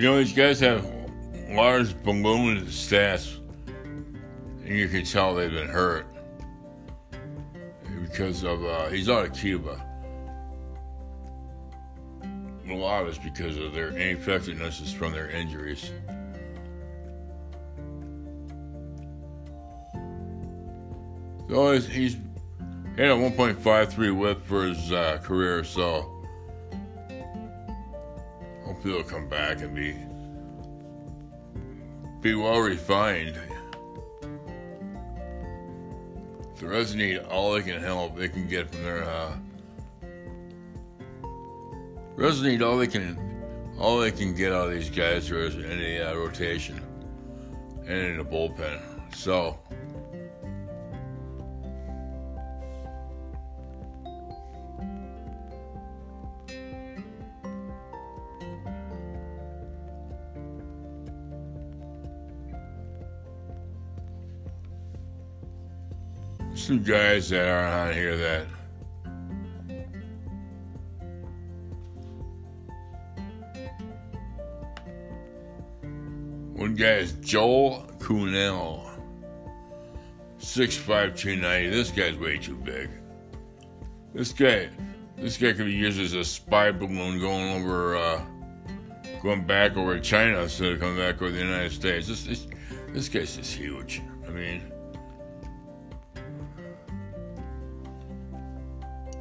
You 0.04 0.10
know, 0.10 0.18
these 0.18 0.34
guys 0.34 0.60
have 0.60 0.84
large 1.48 1.96
balloon 2.02 2.66
stats, 2.66 3.38
and 3.66 4.68
you 4.68 4.86
can 4.86 5.02
tell 5.02 5.34
they've 5.34 5.50
been 5.50 5.66
hurt 5.66 6.06
because 8.02 8.42
of, 8.42 8.62
uh, 8.62 8.88
he's 8.88 9.08
out 9.08 9.24
of 9.24 9.32
Cuba. 9.32 9.82
A 12.68 12.74
lot 12.74 13.08
is 13.08 13.16
because 13.16 13.56
of 13.56 13.72
their 13.72 13.96
ineffectiveness 13.96 14.82
is 14.82 14.92
from 14.92 15.12
their 15.12 15.30
injuries. 15.30 15.90
So 21.48 21.72
he's, 21.72 21.86
he's 21.86 22.16
had 22.98 23.08
a 23.08 23.16
1.53 23.16 24.14
whip 24.14 24.44
for 24.44 24.66
his 24.66 24.92
uh, 24.92 25.16
career, 25.22 25.64
so 25.64 26.13
he'll 28.84 29.02
come 29.02 29.28
back 29.28 29.60
and 29.62 29.74
be 29.74 29.96
be 32.20 32.34
well 32.34 32.58
refined. 32.60 33.38
The 36.60 36.66
Reds 36.68 36.94
need 36.94 37.18
all 37.18 37.52
they 37.52 37.62
can 37.62 37.80
help 37.80 38.16
they 38.16 38.28
can 38.28 38.46
get 38.46 38.70
from 38.70 38.82
their 38.84 39.04
uh 39.04 39.36
Reds 42.16 42.42
need 42.42 42.62
all 42.62 42.76
they 42.76 42.86
can 42.86 43.18
all 43.78 43.98
they 43.98 44.12
can 44.12 44.34
get 44.34 44.52
out 44.52 44.68
of 44.68 44.74
these 44.74 44.90
guys 44.90 45.30
in 45.30 45.78
the 45.78 46.10
uh, 46.10 46.14
rotation 46.14 46.80
and 47.80 47.90
in 47.90 48.18
the 48.18 48.24
bullpen. 48.24 48.80
So 49.14 49.58
some 66.54 66.82
guys 66.82 67.28
that 67.28 67.46
are 67.46 67.66
on 67.66 67.92
here 67.92 68.16
that 68.16 68.46
one 76.54 76.74
guy 76.74 76.94
is 76.94 77.12
Joel 77.20 77.86
Kuhnel, 77.98 78.88
six 80.38 80.76
five 80.76 81.14
two 81.14 81.36
ninety. 81.36 81.68
This 81.68 81.90
guy's 81.90 82.16
way 82.16 82.38
too 82.38 82.56
big. 82.56 82.88
This 84.14 84.32
guy, 84.32 84.70
this 85.18 85.36
guy 85.36 85.52
could 85.52 85.66
be 85.66 85.72
used 85.72 86.00
as 86.00 86.14
a 86.14 86.24
spy 86.24 86.70
balloon 86.70 87.18
going 87.20 87.52
over, 87.62 87.96
uh, 87.96 88.24
going 89.22 89.44
back 89.44 89.76
over 89.76 89.98
China 89.98 90.40
instead 90.40 90.72
of 90.72 90.80
coming 90.80 90.96
back 90.96 91.20
over 91.20 91.30
the 91.30 91.38
United 91.40 91.72
States. 91.72 92.06
This, 92.06 92.24
this, 92.24 92.46
this 92.88 93.08
guy's 93.08 93.36
just 93.36 93.54
huge. 93.54 94.00
I 94.26 94.30
mean. 94.30 94.73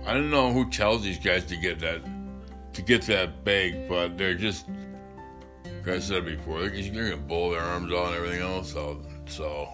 I 0.06 0.14
don't 0.14 0.30
know 0.30 0.52
who 0.52 0.70
tells 0.70 1.04
these 1.04 1.20
guys 1.20 1.46
to 1.46 1.56
get 1.56 1.80
that 1.80 2.02
to 2.74 2.82
get 2.82 3.04
that 3.04 3.44
big, 3.44 3.88
but 3.88 4.18
they're 4.18 4.36
just 4.36 4.68
like 5.64 5.96
I 5.96 6.00
said 6.00 6.26
before, 6.26 6.62
they're, 6.62 6.70
they're 6.70 7.10
gonna 7.12 7.18
blow 7.18 7.52
their 7.52 7.62
arms 7.62 7.94
out 7.94 8.08
and 8.08 8.16
everything 8.16 8.42
else 8.42 8.76
out. 8.76 8.98
So 9.26 9.70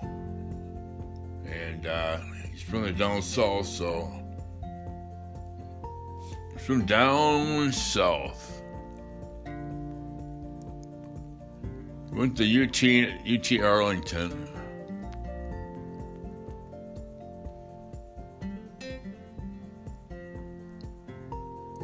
and 1.45 1.87
uh, 1.87 2.17
he's 2.51 2.61
from 2.61 2.83
the 2.83 2.91
down 2.91 3.21
south, 3.21 3.65
so 3.65 4.11
he's 6.53 6.65
from 6.65 6.85
down 6.85 7.71
south. 7.71 8.61
Went 12.11 12.37
to 12.37 12.63
UT 12.63 12.83
UT 13.27 13.63
Arlington. 13.63 14.58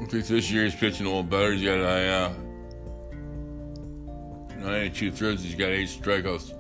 I 0.06 0.08
think 0.08 0.28
this 0.28 0.52
year 0.52 0.65
he's 0.65 0.76
pitching 0.76 1.08
a 1.08 1.10
little 1.10 1.24
better. 1.24 1.52
He's 1.52 1.63
got 1.63 1.80
a 1.80 2.08
uh, 2.08 2.34
92 4.60 5.12
thirds. 5.12 5.44
He's 5.44 5.56
got 5.56 5.70
eight 5.70 5.89
strikeouts. 5.89 6.54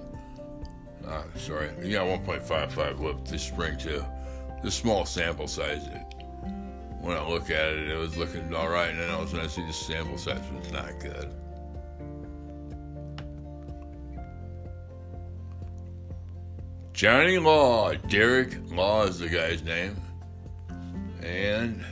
Uh, 1.07 1.23
sorry, 1.35 1.69
he 1.83 1.91
got 1.91 2.07
1.55 2.07 2.97
whip 2.97 3.23
this 3.25 3.43
spring 3.43 3.77
too. 3.77 4.03
This 4.63 4.73
small 4.73 5.05
sample 5.05 5.47
size. 5.47 5.87
When 7.01 7.15
I 7.15 7.29
look 7.29 7.51
at 7.51 7.73
it, 7.73 7.87
it 7.87 7.95
was 7.95 8.17
looking 8.17 8.51
all 8.55 8.67
right, 8.67 8.89
and 8.89 8.99
then 8.99 9.11
all 9.11 9.21
of 9.21 9.27
a 9.27 9.29
sudden 9.29 9.45
I 9.45 9.47
see 9.47 9.63
the 9.63 9.73
sample 9.73 10.17
size 10.17 10.41
was 10.59 10.71
not 10.71 10.99
good. 10.99 11.31
Johnny 16.93 17.37
Law, 17.37 17.93
Derek 17.93 18.57
Law 18.71 19.03
is 19.03 19.19
the 19.19 19.29
guy's 19.29 19.61
name, 19.61 19.95
and. 21.21 21.85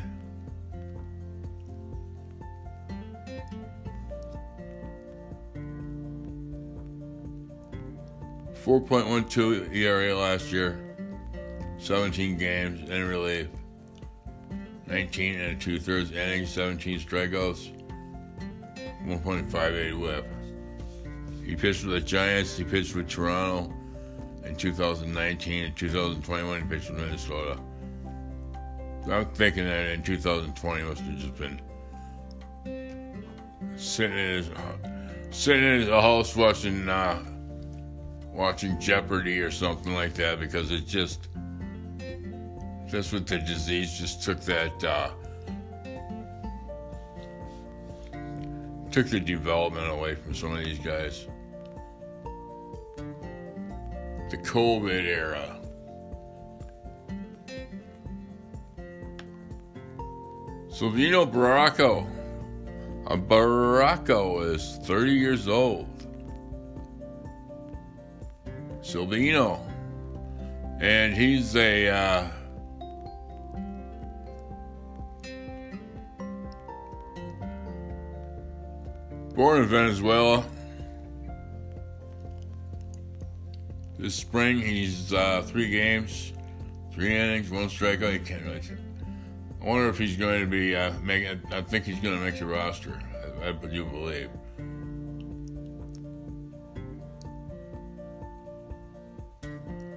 4.12 8.64 9.76
ERA 9.76 10.16
last 10.16 10.52
year, 10.54 10.80
17 11.80 12.38
games 12.38 12.90
in 12.90 13.08
relief, 13.08 13.48
19 14.88 15.40
and 15.40 15.60
two 15.60 15.80
thirds 15.80 16.12
innings, 16.12 16.50
17 16.52 17.02
strikeouts, 17.02 17.74
1.58 19.06 20.00
whip. 20.00 20.26
He 21.46 21.58
pitched 21.58 21.84
with 21.84 21.96
the 21.96 22.00
Giants, 22.00 22.56
he 22.56 22.64
pitched 22.64 22.96
with 22.96 23.10
Toronto 23.10 23.74
in 24.46 24.56
2019 24.56 25.66
and 25.66 25.76
2021 25.76 26.62
he 26.62 26.68
pitched 26.68 26.90
with 26.90 27.00
Minnesota. 27.00 27.60
I'm 29.12 29.26
thinking 29.34 29.66
that 29.66 29.90
in 29.90 30.04
2020 30.04 30.84
must 30.84 31.02
have 31.02 31.18
just 31.18 31.36
been 31.36 31.62
sitting 33.76 34.18
in 34.18 34.36
his 34.38 34.50
sitting 35.32 35.64
in 35.64 35.82
his 35.82 35.90
house 35.90 36.34
watching 36.38 36.88
uh, 36.88 37.22
watching 38.34 38.80
Jeopardy 38.80 39.40
or 39.40 39.52
something 39.52 39.94
like 39.94 40.14
that 40.16 40.40
because 40.40 40.72
it 40.72 40.86
just 40.86 41.28
just 42.88 43.14
with 43.14 43.28
the 43.28 43.40
disease 43.40 43.98
just 43.98 44.24
took 44.24 44.40
that 44.42 44.84
uh, 44.84 45.10
took 48.92 49.08
the 49.08 49.20
development 49.20 49.90
away 49.90 50.16
from 50.16 50.34
some 50.34 50.52
of 50.56 50.64
these 50.64 50.80
guys. 50.80 51.28
the 54.34 54.40
COVID 54.40 55.06
era. 55.06 55.60
Silvino 60.70 61.32
Bracho. 61.32 62.08
A 63.06 63.16
Bracho 63.16 64.44
is 64.44 64.80
30 64.88 65.12
years 65.12 65.48
old. 65.48 65.93
Silvino. 68.84 69.60
And 70.80 71.14
he's 71.16 71.56
a 71.56 71.88
uh, 71.88 72.28
born 79.34 79.62
in 79.62 79.70
Venezuela. 79.70 80.46
This 83.98 84.16
spring, 84.16 84.60
he's 84.60 85.14
uh, 85.14 85.44
three 85.44 85.70
games, 85.70 86.34
three 86.92 87.16
innings, 87.16 87.50
one 87.50 87.70
strikeout. 87.70 88.12
He 88.12 88.20
can't. 88.20 88.44
Really. 88.44 88.62
I 89.62 89.66
wonder 89.66 89.88
if 89.88 89.98
he's 89.98 90.18
going 90.18 90.42
to 90.42 90.48
be 90.48 90.76
uh, 90.76 90.92
making. 91.02 91.42
I 91.54 91.62
think 91.62 91.86
he's 91.86 92.00
going 92.00 92.18
to 92.18 92.22
make 92.22 92.38
the 92.38 92.46
roster. 92.46 93.00
I, 93.42 93.50
I 93.50 93.52
do 93.54 93.86
believe. 93.86 94.30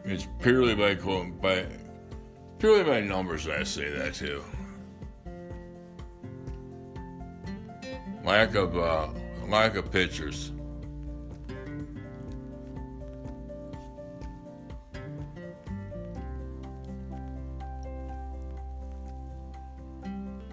It's 0.09 0.28
purely 0.40 0.76
by 0.76 0.94
by 0.94 1.66
purely 2.61 2.84
by 2.84 3.00
numbers 3.00 3.48
I 3.48 3.64
say 3.64 3.90
that 3.90 4.14
too. 4.14 4.44
Lack 8.24 8.54
of 8.54 8.78
uh, 8.78 9.09
lack 9.48 9.74
of 9.74 9.90
pitchers. 9.90 10.52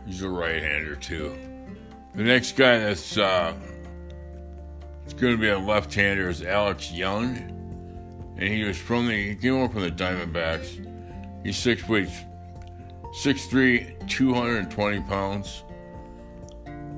He's 0.08 0.24
a 0.24 0.30
right-hander 0.30 0.96
too. 0.96 1.38
The 2.16 2.24
next 2.24 2.56
guy 2.56 2.80
that's 2.80 3.20
uh, 3.20 3.54
it's 5.04 5.14
going 5.14 5.36
to 5.36 5.42
be 5.42 5.50
a 5.50 5.60
left-hander 5.60 6.28
is 6.28 6.42
Alex 6.42 6.92
Young, 6.92 7.53
and 8.38 8.50
he 8.50 8.64
was 8.64 8.78
from 8.78 9.08
the 9.08 9.30
he 9.30 9.36
came 9.36 9.56
over 9.56 9.74
from 9.74 9.82
the 9.82 9.92
Diamondbacks. 9.92 10.90
He's 11.44 11.58
six 11.58 11.82
feet, 11.84 12.10
six 13.14 13.46
three, 13.46 13.96
two 14.08 14.34
hundred 14.34 14.58
and 14.58 14.72
twenty 14.72 15.02
pounds. 15.02 15.64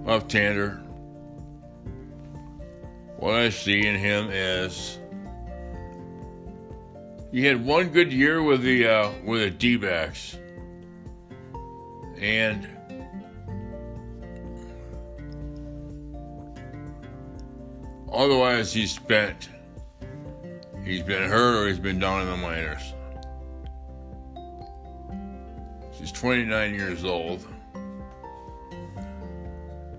Left-hander. 0.06 0.82
What 3.18 3.34
I 3.34 3.50
see 3.50 3.88
in 3.88 3.96
him 3.96 4.30
is 4.30 5.00
he 7.32 7.44
had 7.44 7.66
one 7.66 7.90
good 7.90 8.14
year 8.14 8.44
with 8.44 8.62
the 8.62 8.88
uh, 8.88 9.12
with 9.26 9.42
the 9.42 9.50
D-backs, 9.50 10.38
and 12.20 12.68
Otherwise, 18.16 18.72
he 18.72 18.88
spent. 18.88 19.50
He's 20.86 21.02
been 21.02 21.28
hurt 21.30 21.64
or 21.64 21.68
he's 21.68 21.80
been 21.80 22.00
down 22.00 22.22
in 22.22 22.28
the 22.28 22.38
minors. 22.38 22.94
He's 25.94 26.12
29 26.12 26.76
years 26.76 27.04
old. 27.04 27.44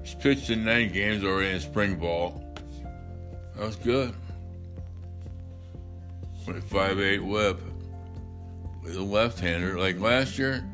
He's 0.03 0.15
pitched 0.15 0.51
in 0.51 0.65
nine 0.65 0.93
games 0.93 1.25
already 1.25 1.51
in 1.51 1.61
spring 1.61 1.97
ball. 1.97 2.41
That 3.57 3.67
was 3.67 3.75
good. 3.77 4.15
With 6.47 6.59
a 6.59 6.61
5'8 6.61 7.27
whip. 7.27 7.61
With 8.85 8.97
a 8.97 9.03
left 9.03 9.41
hander. 9.41 9.77
Like 9.77 9.99
last 9.99 10.39
year, 10.39 10.65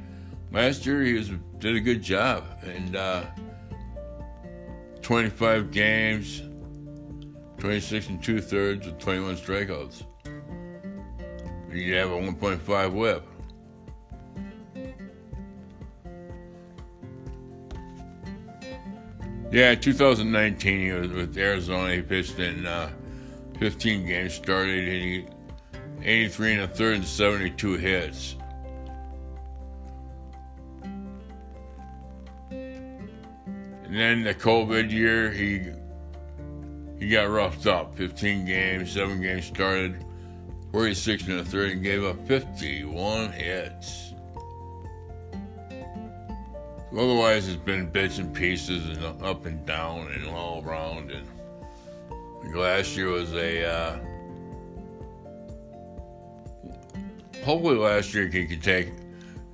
last 0.53 0.85
year 0.85 1.03
he 1.03 1.15
was 1.15 1.31
did 1.59 1.75
a 1.75 1.81
good 1.81 2.03
job. 2.03 2.45
And 2.63 2.97
uh, 2.97 3.25
25 5.01 5.71
games, 5.71 6.43
26 7.63 8.09
and 8.09 8.21
two 8.21 8.41
thirds 8.41 8.87
with 8.87 8.99
21 8.99 9.37
strikeouts. 9.37 10.03
You 11.71 11.95
have 11.95 12.11
a 12.11 12.15
1.5 12.15 12.93
whip. 12.93 13.25
Yeah, 19.53 19.77
2019 19.77 20.81
he 20.81 20.91
was 20.91 21.11
with 21.11 21.39
Arizona. 21.39 21.95
He 21.95 22.03
pitched 22.03 22.41
in 22.41 22.67
uh, 22.67 22.91
15 23.61 24.07
games, 24.09 24.35
started 24.35 24.89
he 24.89 25.29
83 26.03 26.55
and 26.55 26.63
a 26.63 26.67
third 26.67 26.97
and 26.97 27.05
72 27.05 27.75
hits. 27.75 28.35
And 32.51 33.07
then 33.89 34.25
the 34.25 34.35
COVID 34.35 34.91
year, 34.91 35.31
he 35.31 35.71
he 36.99 37.09
got 37.09 37.31
roughed 37.31 37.67
up. 37.67 37.97
15 37.97 38.45
games, 38.45 38.93
7 38.93 39.21
games 39.21 39.47
started, 39.47 40.05
46 40.73 41.29
and 41.29 41.41
a 41.41 41.45
third, 41.45 41.73
and 41.73 41.83
gave 41.83 42.05
up 42.05 42.27
51 42.27 43.33
hits. 43.33 44.15
Otherwise, 46.93 47.49
it's 47.49 47.57
been 47.57 47.87
bits 47.87 48.19
and 48.19 48.35
pieces 48.35 48.97
and 48.97 49.25
up 49.25 49.47
and 49.47 49.65
down 49.65 50.09
and 50.13 50.27
all 50.29 50.63
around. 50.65 51.11
And 51.11 52.55
last 52.55 52.97
year 52.97 53.09
was 53.09 53.33
a. 53.33 53.65
Uh, 53.65 53.99
hopefully, 57.45 57.77
last 57.77 58.13
year 58.13 58.29
he 58.29 58.47
could 58.47 58.63
take 58.63 58.89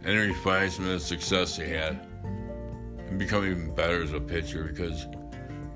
and 0.04 0.18
refine 0.18 0.70
some 0.70 0.86
of 0.86 0.92
the 0.92 1.00
success 1.00 1.56
he 1.56 1.70
had 1.70 2.08
and 3.08 3.18
become 3.18 3.44
even 3.44 3.74
better 3.74 4.02
as 4.02 4.12
a 4.12 4.20
pitcher 4.20 4.64
because 4.64 5.06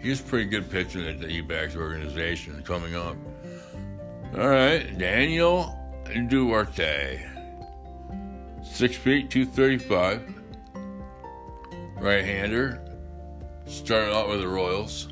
he's 0.02 0.20
a 0.20 0.24
pretty 0.24 0.50
good 0.50 0.68
pitcher 0.68 1.08
in 1.08 1.20
the 1.20 1.26
D-backs 1.28 1.76
organization 1.76 2.62
coming 2.62 2.94
up. 2.94 3.16
All 4.36 4.48
right, 4.48 4.98
Daniel 4.98 5.78
Duarte, 6.28 7.24
six 8.64 8.96
feet, 8.96 9.30
two 9.30 9.46
thirty-five, 9.46 10.22
right-hander. 12.00 12.80
Started 13.66 14.14
out 14.14 14.28
with 14.28 14.40
the 14.40 14.48
Royals. 14.48 15.08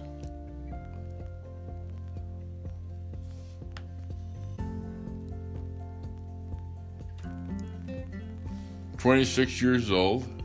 Twenty-six 8.99 9.63
years 9.63 9.91
old. 9.91 10.40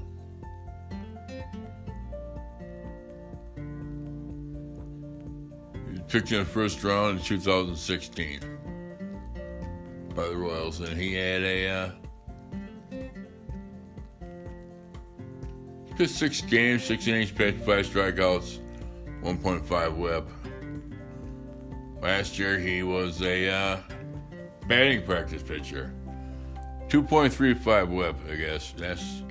Picked 6.08 6.32
in 6.32 6.40
the 6.40 6.46
first 6.46 6.84
round 6.84 7.20
in 7.20 7.26
2016 7.26 8.40
by 10.16 10.28
the 10.28 10.36
Royals, 10.36 10.80
and 10.80 10.98
he 10.98 11.14
had 11.14 11.42
a 11.42 11.68
uh, 11.68 11.90
pitched 15.98 16.14
six 16.14 16.42
games, 16.42 16.84
six 16.84 17.08
innings 17.08 17.32
pitched, 17.32 17.60
five 17.60 17.86
strikeouts, 17.88 18.60
1.5 19.24 19.96
WHIP. 19.96 20.28
Last 22.02 22.38
year 22.38 22.60
he 22.60 22.84
was 22.84 23.22
a 23.22 23.50
uh, 23.50 23.78
batting 24.68 25.04
practice 25.04 25.42
pitcher, 25.42 25.92
2.35 26.88 27.90
WHIP. 27.90 28.16
I 28.32 28.36
guess 28.36 28.74
that's 28.78 29.24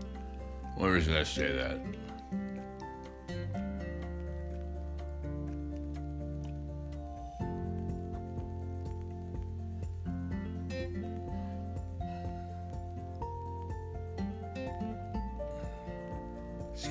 one 0.76 0.90
reason 0.90 1.14
I 1.14 1.22
say 1.22 1.52
that. 1.52 1.78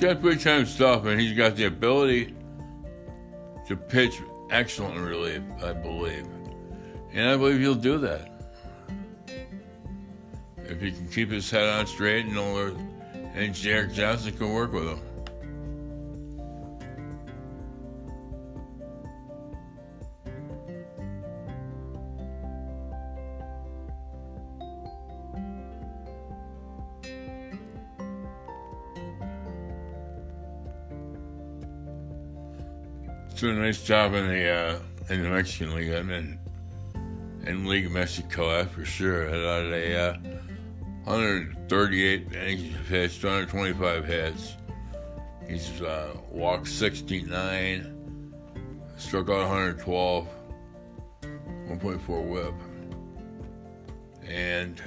Got 0.03 0.21
big 0.21 0.41
time 0.41 0.65
stuff, 0.65 1.05
and 1.05 1.19
he's 1.19 1.31
got 1.31 1.55
the 1.55 1.63
ability 1.63 2.35
to 3.65 3.77
pitch 3.77 4.21
excellent 4.49 4.99
relief, 4.99 5.41
I 5.63 5.71
believe. 5.71 6.27
And 7.13 7.29
I 7.29 7.37
believe 7.37 7.61
he'll 7.61 7.73
do 7.73 7.97
that. 7.99 8.29
If 10.57 10.81
he 10.81 10.91
can 10.91 11.07
keep 11.07 11.31
his 11.31 11.49
head 11.49 11.69
on 11.69 11.87
straight 11.87 12.25
and 12.25 12.37
and 13.33 13.55
Jack 13.55 13.93
Johnson 13.93 14.35
can 14.35 14.51
work 14.51 14.73
with 14.73 14.89
him. 14.89 14.99
Doing 33.43 33.57
a 33.57 33.61
nice 33.61 33.83
job 33.83 34.13
in 34.13 34.25
the 34.25 34.47
uh, 34.47 34.79
in 35.09 35.21
the 35.21 35.27
Mexican 35.27 35.75
League. 35.75 35.91
I 35.91 36.01
mean, 36.01 36.39
in 37.45 37.67
League 37.67 37.91
Mexico, 37.91 38.63
for 38.63 38.85
sure. 38.85 39.27
Had 39.27 39.65
a 39.65 40.11
uh, 40.11 40.17
138 41.03 42.31
innings 42.31 42.73
pitched, 42.87 43.19
225 43.19 44.05
hits. 44.05 44.55
He's 45.45 45.81
uh, 45.81 46.15
walked 46.31 46.69
69, 46.69 48.33
struck 48.95 49.29
out 49.29 49.49
112, 49.49 50.25
1.4 51.21 52.25
whip. 52.25 52.53
And 54.25 54.81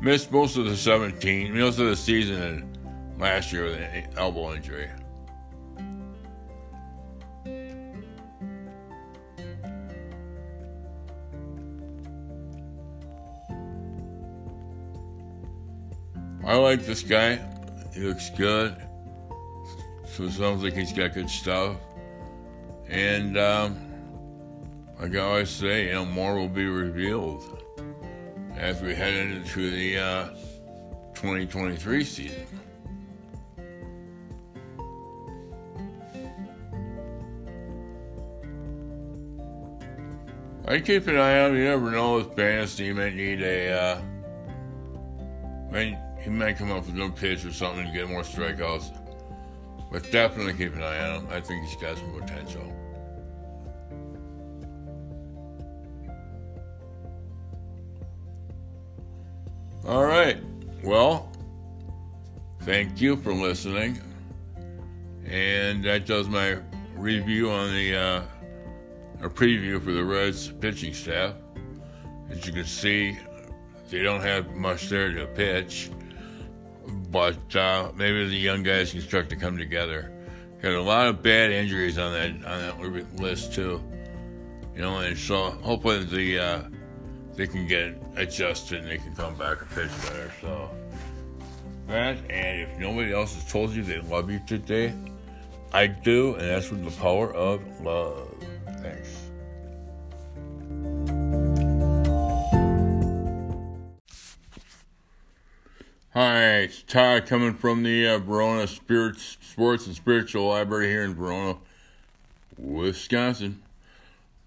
missed 0.00 0.32
most 0.32 0.56
of 0.56 0.64
the 0.64 0.76
17, 0.76 1.56
most 1.56 1.78
of 1.78 1.86
the 1.86 1.96
season 1.96 2.76
last 3.18 3.52
year 3.52 3.64
with 3.64 3.74
an 3.74 4.08
elbow 4.16 4.54
injury. 4.54 4.88
I 16.44 16.56
like 16.56 16.84
this 16.86 17.02
guy. 17.02 17.38
He 17.94 18.00
looks 18.00 18.30
good. 18.30 18.74
So 20.06 20.24
it 20.24 20.32
sounds 20.32 20.64
like 20.64 20.72
he's 20.72 20.92
got 20.92 21.14
good 21.14 21.28
stuff. 21.28 21.76
And 22.88 23.38
um, 23.38 23.76
like 24.98 25.14
I 25.14 25.18
always 25.18 25.50
say, 25.50 25.86
you 25.88 25.92
know, 25.92 26.06
more 26.06 26.34
will 26.34 26.48
be 26.48 26.66
revealed 26.66 27.59
as 28.60 28.82
we 28.82 28.94
head 28.94 29.14
into 29.14 29.70
the 29.70 29.98
uh, 29.98 30.28
2023 31.14 32.04
season. 32.04 32.46
I 40.68 40.78
keep 40.78 41.06
an 41.08 41.16
eye 41.16 41.40
on 41.40 41.52
him. 41.52 41.56
You 41.56 41.64
never 41.64 41.90
know 41.90 42.16
with. 42.16 42.78
You 42.78 42.94
might 42.94 43.14
need 43.14 43.42
a. 43.42 43.72
Uh, 43.72 44.02
might, 45.72 45.98
he 46.20 46.28
might 46.28 46.58
come 46.58 46.70
up 46.70 46.84
with 46.84 46.94
a 46.94 46.98
good 46.98 47.16
pitch 47.16 47.46
or 47.46 47.52
something 47.52 47.86
to 47.86 47.92
get 47.92 48.10
more 48.10 48.22
strikeouts. 48.22 48.94
But 49.90 50.12
definitely 50.12 50.52
keep 50.52 50.74
an 50.76 50.82
eye 50.82 51.08
on 51.08 51.22
him. 51.22 51.28
I 51.30 51.40
think 51.40 51.66
he's 51.66 51.76
got 51.76 51.96
some 51.96 52.12
potential. 52.12 52.79
You 63.00 63.16
for 63.16 63.32
listening. 63.32 64.00
And 65.26 65.84
that 65.84 66.06
does 66.06 66.28
my 66.28 66.58
review 66.96 67.50
on 67.50 67.72
the. 67.72 67.96
Uh, 67.96 68.22
a 69.22 69.28
preview 69.28 69.82
for 69.82 69.92
the 69.92 70.04
Reds 70.04 70.48
pitching 70.60 70.94
staff. 70.94 71.34
As 72.30 72.46
you 72.46 72.52
can 72.52 72.64
see, 72.64 73.18
they 73.90 74.02
don't 74.02 74.20
have 74.22 74.54
much 74.54 74.88
there 74.88 75.12
to 75.12 75.26
pitch, 75.26 75.90
but 77.10 77.56
uh, 77.56 77.90
maybe 77.94 78.28
the 78.28 78.36
young 78.36 78.62
guys 78.62 78.92
can 78.92 79.00
start 79.00 79.28
to 79.30 79.36
come 79.36 79.58
together. 79.58 80.12
Got 80.62 80.72
a 80.72 80.82
lot 80.82 81.06
of 81.06 81.22
bad 81.22 81.50
injuries 81.50 81.98
on 81.98 82.12
that 82.12 82.30
on 82.50 82.88
that 82.90 83.20
list 83.20 83.54
too, 83.54 83.82
you 84.74 84.82
know, 84.82 84.98
and 84.98 85.16
so 85.16 85.50
hopefully 85.50 86.04
the 86.04 86.38
uh, 86.38 86.62
they 87.34 87.46
can 87.46 87.66
get 87.66 88.00
adjusted 88.16 88.80
and 88.80 88.88
they 88.88 88.98
can 88.98 89.14
come 89.14 89.34
back 89.36 89.60
and 89.60 89.70
pitch 89.70 89.90
better. 90.02 90.32
So 90.40 90.70
and 91.92 92.60
if 92.60 92.78
nobody 92.78 93.12
else 93.12 93.34
has 93.34 93.50
told 93.50 93.70
you 93.70 93.82
they 93.82 94.00
love 94.00 94.30
you 94.30 94.40
today, 94.46 94.94
I 95.72 95.86
do, 95.86 96.34
and 96.34 96.42
that's 96.42 96.70
with 96.70 96.84
the 96.84 96.90
power 97.00 97.32
of 97.34 97.62
love. 97.80 98.34
Thanks. 98.82 99.26
Hi, 106.12 106.58
it's 106.58 106.82
Todd 106.82 107.26
coming 107.26 107.54
from 107.54 107.82
the 107.82 108.06
uh, 108.06 108.18
Verona 108.18 108.66
Spirits, 108.66 109.38
Sports 109.40 109.86
and 109.86 109.94
Spiritual 109.94 110.48
Library 110.48 110.88
here 110.88 111.04
in 111.04 111.14
Verona, 111.14 111.56
Wisconsin. 112.58 113.62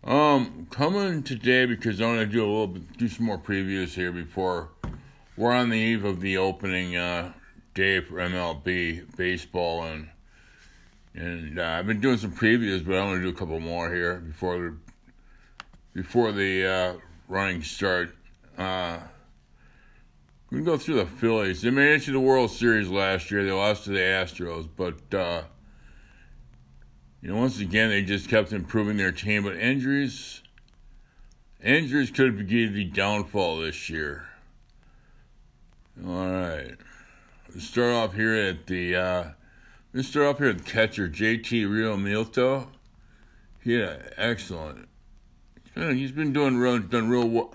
Um, 0.04 0.68
coming 0.70 1.24
today 1.24 1.66
because 1.66 2.02
I 2.02 2.06
want 2.06 2.20
to 2.20 2.26
do 2.26 2.44
a 2.44 2.46
little 2.46 2.68
bit, 2.68 2.98
do 2.98 3.08
some 3.08 3.26
more 3.26 3.38
previews 3.38 3.94
here 3.94 4.12
before 4.12 4.70
we're 5.36 5.52
on 5.52 5.70
the 5.70 5.78
eve 5.78 6.06
of 6.06 6.22
the 6.22 6.38
opening 6.38 6.96
uh, 6.96 7.34
day 7.74 8.00
for 8.02 8.16
MLB 8.16 9.16
baseball 9.16 9.84
and 9.84 10.10
and 11.16 11.60
uh, 11.60 11.64
I've 11.64 11.86
been 11.86 12.02
doing 12.02 12.18
some 12.18 12.32
previews, 12.32 12.84
but 12.84 12.96
I 12.96 13.06
want 13.06 13.20
to 13.20 13.22
do 13.22 13.30
a 13.30 13.38
couple 13.38 13.60
more 13.60 13.94
here 13.94 14.16
before 14.16 14.58
the 14.58 14.78
before 15.94 16.32
the 16.32 16.66
uh, 16.66 16.94
running 17.28 17.62
start. 17.62 18.16
Uh, 18.58 18.98
we 20.50 20.58
can 20.58 20.66
go 20.66 20.78
through 20.78 20.96
the 20.96 21.06
Phillies. 21.06 21.62
They 21.62 21.70
made 21.70 21.94
it 21.94 22.04
to 22.04 22.12
the 22.12 22.20
World 22.20 22.50
Series 22.50 22.90
last 22.90 23.30
year. 23.30 23.44
They 23.44 23.52
lost 23.52 23.84
to 23.84 23.92
the 23.92 24.00
Astros, 24.00 24.68
but 24.76 25.16
uh, 25.16 25.44
you 27.22 27.30
know, 27.30 27.38
once 27.38 27.60
again, 27.60 27.90
they 27.90 28.02
just 28.02 28.28
kept 28.28 28.52
improving 28.52 28.98
their 28.98 29.12
team. 29.12 29.44
But 29.44 29.56
injuries, 29.58 30.42
injuries 31.64 32.10
could 32.10 32.48
be 32.48 32.68
the 32.68 32.86
downfall 32.86 33.62
this 33.62 33.88
year. 33.88 34.33
All 36.02 36.28
right, 36.28 36.76
let's 37.54 37.68
start 37.68 37.94
off 37.94 38.14
here 38.14 38.34
at 38.34 38.68
the. 38.68 38.96
Uh, 38.96 39.24
Let's 39.96 40.08
start 40.08 40.26
off 40.26 40.38
here 40.40 40.48
with 40.48 40.66
catcher 40.66 41.08
JT 41.08 41.68
Realmuto. 41.68 42.66
Yeah, 43.64 43.98
excellent. 44.18 44.90
He's 45.76 46.12
been 46.12 46.34
doing 46.34 46.58
real, 46.58 46.80
done 46.80 47.10
real 47.10 47.30
well. 47.30 47.54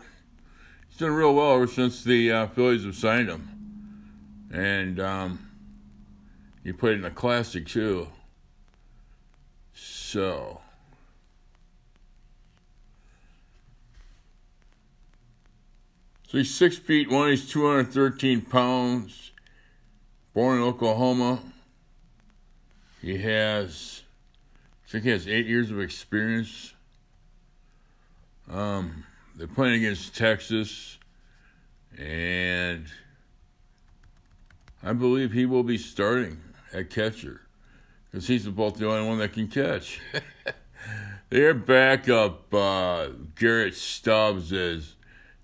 He's 0.88 0.98
done 0.98 1.14
real 1.14 1.34
well 1.34 1.56
ever 1.56 1.66
since 1.66 2.04
the 2.04 2.30
uh, 2.30 2.46
Phillies 2.46 2.84
have 2.84 2.94
signed 2.94 3.28
him, 3.28 4.48
and 4.52 5.00
um, 5.00 5.50
he 6.62 6.72
played 6.72 6.94
in 6.94 7.02
the 7.02 7.10
Classic 7.10 7.66
too. 7.66 8.06
So. 9.74 10.60
So 16.28 16.36
he's 16.36 16.54
six 16.54 16.76
feet 16.76 17.10
one. 17.10 17.30
He's 17.30 17.48
two 17.48 17.66
hundred 17.66 17.90
thirteen 17.90 18.42
pounds. 18.42 19.32
Born 20.34 20.58
in 20.58 20.62
Oklahoma. 20.62 21.40
He 23.00 23.16
has, 23.18 24.02
I 24.86 24.90
think 24.90 25.04
he 25.04 25.10
has 25.10 25.26
eight 25.26 25.46
years 25.46 25.70
of 25.70 25.80
experience. 25.80 26.74
Um, 28.50 29.04
they're 29.36 29.46
playing 29.46 29.76
against 29.76 30.14
Texas, 30.14 30.98
and 31.96 32.86
I 34.82 34.92
believe 34.92 35.32
he 35.32 35.46
will 35.46 35.62
be 35.62 35.78
starting 35.78 36.42
at 36.74 36.90
catcher 36.90 37.40
because 38.10 38.26
he's 38.26 38.46
about 38.46 38.74
the 38.74 38.86
only 38.86 39.08
one 39.08 39.18
that 39.18 39.32
can 39.32 39.48
catch. 39.48 39.98
Their 41.30 41.54
backup, 41.54 42.52
uh, 42.52 43.08
Garrett 43.34 43.76
Stubbs, 43.76 44.52
is 44.52 44.94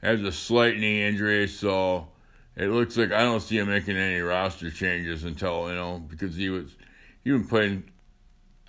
has 0.04 0.22
a 0.22 0.32
slight 0.32 0.78
knee 0.78 1.02
injury, 1.02 1.48
so 1.48 2.08
it 2.56 2.66
looks 2.66 2.96
like 2.96 3.10
I 3.10 3.22
don't 3.22 3.40
see 3.40 3.58
him 3.58 3.68
making 3.68 3.96
any 3.96 4.20
roster 4.20 4.70
changes 4.70 5.24
until 5.24 5.68
you 5.68 5.74
know 5.74 5.98
because 5.98 6.36
he 6.36 6.50
was 6.50 6.76
he 7.22 7.30
even 7.30 7.46
played. 7.46 7.84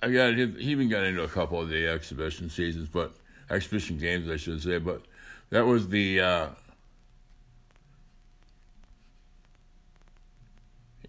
I 0.02 0.10
got 0.10 0.34
he 0.34 0.70
even 0.70 0.88
got 0.88 1.04
into 1.04 1.22
a 1.22 1.28
couple 1.28 1.60
of 1.60 1.68
the 1.68 1.86
exhibition 1.86 2.48
seasons, 2.48 2.88
but 2.88 3.14
exhibition 3.50 3.98
games, 3.98 4.30
I 4.30 4.36
should 4.36 4.62
say. 4.62 4.78
But 4.78 5.02
that 5.50 5.66
was 5.66 5.88
the. 5.88 6.20
Uh, 6.20 6.48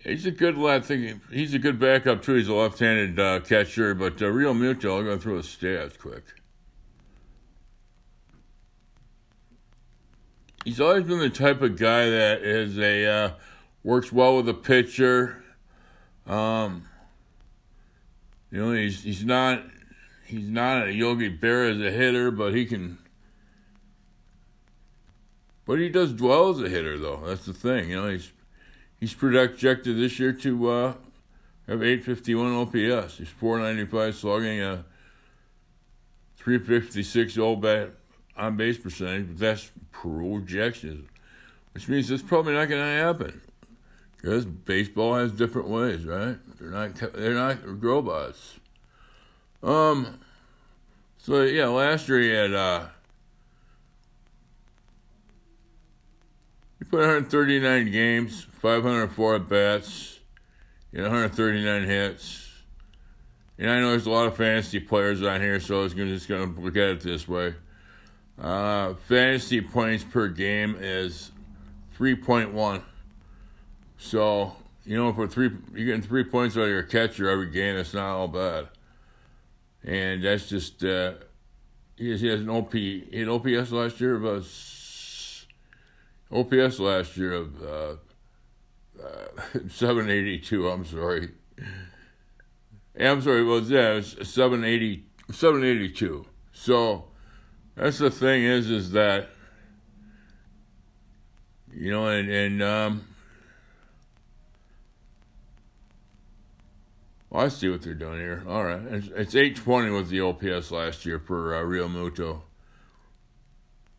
he's 0.02 0.26
a 0.26 0.32
good 0.32 0.58
lad. 0.58 0.86
Think 0.86 1.22
he's 1.32 1.54
a 1.54 1.60
good 1.60 1.80
backup 1.80 2.22
too. 2.22 2.34
He's 2.34 2.50
a 2.50 2.54
left-handed 2.54 3.20
uh, 3.20 3.40
catcher, 3.40 3.96
but 3.96 4.22
uh, 4.22 4.26
Realmuto. 4.26 4.98
I'll 4.98 5.04
go 5.04 5.18
through 5.18 5.38
his 5.38 5.48
stats 5.48 5.98
quick. 5.98 6.26
He's 10.66 10.82
always 10.82 11.06
been 11.06 11.20
the 11.20 11.30
type 11.30 11.62
of 11.62 11.78
guy 11.78 12.10
that 12.10 12.42
is 12.42 12.78
a 12.78 13.06
uh, 13.06 13.32
works 13.84 14.12
well 14.12 14.38
with 14.38 14.50
a 14.50 14.54
pitcher. 14.54 15.44
Um, 16.26 16.88
you 18.52 18.60
know, 18.60 18.72
he's 18.74 19.04
he's 19.04 19.24
not 19.24 19.64
he's 20.26 20.50
not 20.50 20.88
a 20.88 20.94
Yogi 20.94 21.36
Berra 21.36 21.76
as 21.76 21.82
a 21.82 21.96
hitter, 21.96 22.32
but 22.32 22.54
he 22.54 22.66
can. 22.66 22.98
But 25.66 25.80
he 25.80 25.90
does 25.90 26.14
well 26.14 26.50
as 26.50 26.62
a 26.62 26.70
hitter, 26.70 26.98
though. 26.98 27.24
That's 27.26 27.46
the 27.46 27.54
thing. 27.54 27.90
You 27.90 28.02
know, 28.02 28.10
he's 28.10 28.32
he's 29.00 29.14
projected 29.14 29.98
this 29.98 30.20
year 30.20 30.34
to 30.34 30.70
uh, 30.70 30.94
have 31.68 31.84
851 31.84 32.54
OPS. 32.54 33.18
He's 33.18 33.28
495 33.30 34.16
slugging, 34.16 34.62
a 34.62 34.86
356 36.38 37.38
old 37.38 37.62
bat 37.62 37.92
on 38.38 38.56
base 38.56 38.78
percentage. 38.78 39.28
But 39.28 39.38
that's 39.38 39.72
projections, 39.92 41.10
which 41.74 41.88
means 41.88 42.10
it's 42.10 42.24
probably 42.24 42.54
not 42.54 42.70
going 42.70 42.82
to 42.82 43.04
happen. 43.04 43.42
Because 44.16 44.46
baseball 44.46 45.16
has 45.16 45.32
different 45.32 45.68
ways, 45.68 46.06
right? 46.06 46.38
They're 46.60 46.70
not 46.70 46.96
they're 47.14 47.34
not 47.34 47.58
robots. 47.64 48.60
Um. 49.62 50.20
So 51.18 51.42
yeah, 51.44 51.68
last 51.68 52.08
year 52.08 52.20
he 52.20 52.30
had 52.30 52.54
uh. 52.54 52.88
He 56.80 56.86
put 56.86 57.00
139 57.00 57.92
games, 57.92 58.46
504 58.54 59.36
at 59.36 59.50
bats, 59.50 60.18
know, 60.98 61.04
139 61.04 61.84
hits. 61.84 62.50
And 63.60 63.70
I 63.72 63.80
know 63.80 63.92
there's 63.92 64.06
a 64.06 64.12
lot 64.12 64.28
of 64.28 64.38
fantasy 64.38 64.80
players 64.80 65.24
on 65.24 65.42
here, 65.42 65.60
so 65.60 65.80
I 65.80 65.84
was 65.84 65.94
gonna, 65.94 66.10
just 66.10 66.28
going 66.28 66.54
to 66.54 66.62
look 66.62 66.76
at 66.76 66.90
it 66.90 67.00
this 67.02 67.28
way. 67.28 67.56
Uh, 68.40 68.94
fantasy 69.08 69.62
points 69.62 70.04
per 70.04 70.28
game 70.28 70.78
is 70.80 71.32
3.1. 71.98 72.84
So, 73.98 74.56
you 74.86 74.96
know, 74.96 75.12
for 75.12 75.28
three, 75.28 75.50
you're 75.74 75.88
getting 75.88 76.02
three 76.04 76.24
points 76.24 76.56
out 76.56 76.64
of 76.64 76.70
your 76.70 76.84
catcher 76.84 77.30
every 77.30 77.50
game. 77.50 77.76
That's 77.76 77.94
not 77.94 78.16
all 78.16 78.28
bad. 78.28 78.68
And 79.84 80.24
that's 80.24 80.48
just, 80.48 80.84
uh, 80.84 81.14
he 81.96 82.12
has, 82.12 82.22
he 82.22 82.28
has 82.28 82.42
an 82.42 82.50
OP, 82.50 82.74
he 82.74 83.08
had 83.12 83.28
OPS 83.28 83.72
last 83.72 84.00
year 84.00 84.16
of 84.16 84.26
OPS 86.32 86.80
last 86.80 87.18
year 87.18 87.34
of 87.34 87.64
uh, 87.64 87.96
uh, 89.02 89.28
782. 89.70 90.70
I'm 90.70 90.86
sorry. 90.86 91.30
I'm 93.00 93.22
sorry. 93.22 93.44
Well, 93.44 93.62
yeah, 93.62 93.94
it's 93.94 94.30
780, 94.30 95.06
782. 95.32 96.26
So 96.52 97.07
that's 97.78 98.00
the 98.00 98.10
thing 98.10 98.44
is, 98.44 98.70
is 98.70 98.92
that 98.92 99.30
you 101.74 101.92
know, 101.92 102.08
and 102.08 102.30
and 102.30 102.64
um, 102.64 103.08
well, 107.30 107.46
I 107.46 107.50
see 107.50 107.70
what 107.70 107.84
they're 107.84 107.94
doing 107.94 108.18
here. 108.18 108.44
All 108.48 108.64
right, 108.64 108.82
it's, 108.82 109.08
it's 109.08 109.36
820 109.36 109.92
was 109.92 110.10
the 110.10 110.22
OPS 110.22 110.72
last 110.72 111.06
year 111.06 111.20
for 111.20 111.56
uh, 111.56 111.62
Realmuto, 111.62 112.42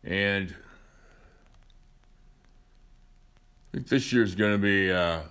and 0.03 0.53
I 3.71 3.77
think 3.77 3.87
this 3.87 4.11
year's 4.11 4.35
going 4.35 4.51
to 4.51 4.57
be. 4.57 4.91
Uh, 4.91 5.21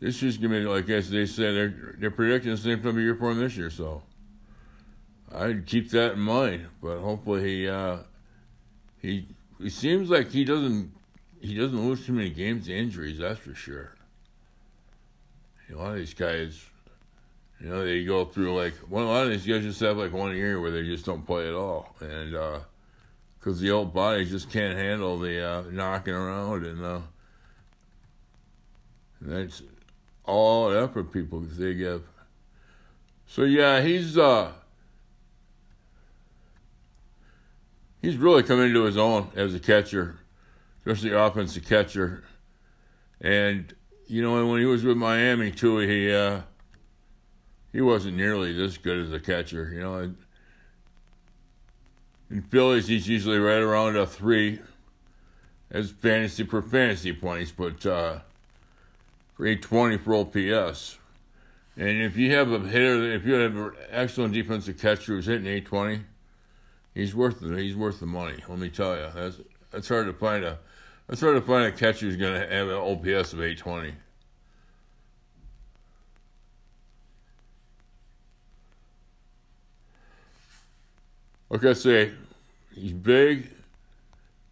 this 0.00 0.20
year's 0.20 0.36
gonna 0.36 0.60
be 0.60 0.64
like 0.66 0.88
as 0.90 1.08
they 1.08 1.24
say 1.24 1.54
they're 1.54 1.94
they're 1.98 2.10
predicting 2.10 2.50
the 2.50 2.58
same 2.58 2.78
time 2.82 2.96
of 2.96 2.98
year 2.98 3.14
for 3.14 3.32
this 3.32 3.56
year, 3.56 3.70
so 3.70 4.02
I'd 5.34 5.66
keep 5.66 5.90
that 5.90 6.12
in 6.12 6.20
mind. 6.20 6.66
But 6.82 6.98
hopefully 6.98 7.42
he 7.42 7.68
uh, 7.68 7.98
he 9.00 9.26
seems 9.68 10.10
like 10.10 10.30
he 10.30 10.44
doesn't 10.44 10.92
he 11.40 11.54
doesn't 11.54 11.78
lose 11.78 12.06
too 12.06 12.12
many 12.12 12.30
games 12.30 12.66
to 12.66 12.74
injuries. 12.74 13.18
That's 13.18 13.38
for 13.38 13.54
sure. 13.54 13.94
A 15.70 15.76
lot 15.76 15.92
of 15.92 15.96
these 15.96 16.14
guys, 16.14 16.62
you 17.58 17.68
know, 17.68 17.84
they 17.84 18.04
go 18.04 18.24
through 18.24 18.54
like 18.56 18.74
one. 18.88 19.04
A 19.04 19.08
lot 19.08 19.24
of 19.24 19.30
these 19.30 19.46
guys 19.46 19.62
just 19.62 19.80
have 19.80 19.96
like 19.96 20.12
one 20.12 20.36
year 20.36 20.60
where 20.60 20.70
they 20.70 20.82
just 20.82 21.04
don't 21.04 21.26
play 21.26 21.48
at 21.48 21.54
all, 21.54 21.96
and 22.00 22.32
because 22.32 23.58
uh, 23.58 23.62
the 23.62 23.70
old 23.70 23.92
body 23.92 24.24
just 24.24 24.50
can't 24.50 24.76
handle 24.76 25.18
the 25.18 25.42
uh, 25.42 25.62
knocking 25.70 26.14
around 26.14 26.66
and. 26.66 26.84
Uh, 26.84 27.00
that's 29.24 29.62
all 30.24 30.70
effort 30.70 31.12
people 31.12 31.40
they 31.40 31.74
give. 31.74 32.02
So 33.26 33.42
yeah, 33.42 33.80
he's 33.80 34.18
uh 34.18 34.52
he's 38.04 38.16
really 38.18 38.42
come 38.42 38.60
into 38.60 38.84
his 38.84 38.98
own 38.98 39.30
as 39.34 39.54
a 39.54 39.58
catcher, 39.58 40.16
especially 40.80 41.12
offensive 41.12 41.64
catcher. 41.64 42.22
And 43.20 43.74
you 44.06 44.20
know, 44.20 44.46
when 44.46 44.60
he 44.60 44.66
was 44.66 44.84
with 44.84 44.98
Miami 44.98 45.50
too, 45.50 45.78
he 45.78 46.12
uh 46.12 46.42
he 47.72 47.80
wasn't 47.80 48.16
nearly 48.16 48.52
this 48.52 48.76
good 48.76 48.98
as 48.98 49.12
a 49.12 49.18
catcher. 49.18 49.70
You 49.72 49.80
know, 49.80 49.98
in, 49.98 50.16
in 52.30 52.42
Phillies 52.42 52.88
he's 52.88 53.08
usually 53.08 53.38
right 53.38 53.62
around 53.62 53.96
a 53.96 54.06
three 54.06 54.60
as 55.70 55.90
fantasy 55.90 56.44
per 56.44 56.60
fantasy 56.60 57.12
points, 57.12 57.52
but 57.52 57.86
uh 57.86 58.18
for 59.34 59.46
820 59.46 59.98
for 59.98 60.14
OPS. 60.14 60.98
And 61.76 62.02
if 62.02 62.16
you 62.16 62.32
have 62.34 62.52
a 62.52 62.60
hitter, 62.60 63.12
if 63.14 63.24
you 63.26 63.32
have 63.32 63.56
an 63.56 63.72
excellent 63.90 64.34
defensive 64.34 64.78
catcher 64.78 65.14
who's 65.14 65.26
hitting 65.26 65.46
820, 65.46 66.04
he's 66.94 67.14
worth 67.14 67.40
the 67.40 67.56
he's 67.56 67.76
worth 67.76 68.00
the 68.00 68.06
money. 68.06 68.36
Let 68.48 68.58
me 68.58 68.70
tell 68.70 68.96
you, 68.96 69.08
that's 69.14 69.40
that's 69.70 69.88
hard 69.88 70.06
to 70.06 70.12
find 70.12 70.44
a 70.44 70.58
that's 71.08 71.20
hard 71.20 71.36
to 71.36 71.42
find 71.42 71.66
a 71.66 71.72
catcher 71.72 72.06
who's 72.06 72.16
going 72.16 72.40
to 72.40 72.48
have 72.48 72.68
an 72.68 72.74
OPS 72.74 73.32
of 73.34 73.42
820. 73.42 73.94
Like 81.50 81.64
I 81.64 81.72
say, 81.74 82.12
he's 82.74 82.92
big. 82.92 83.50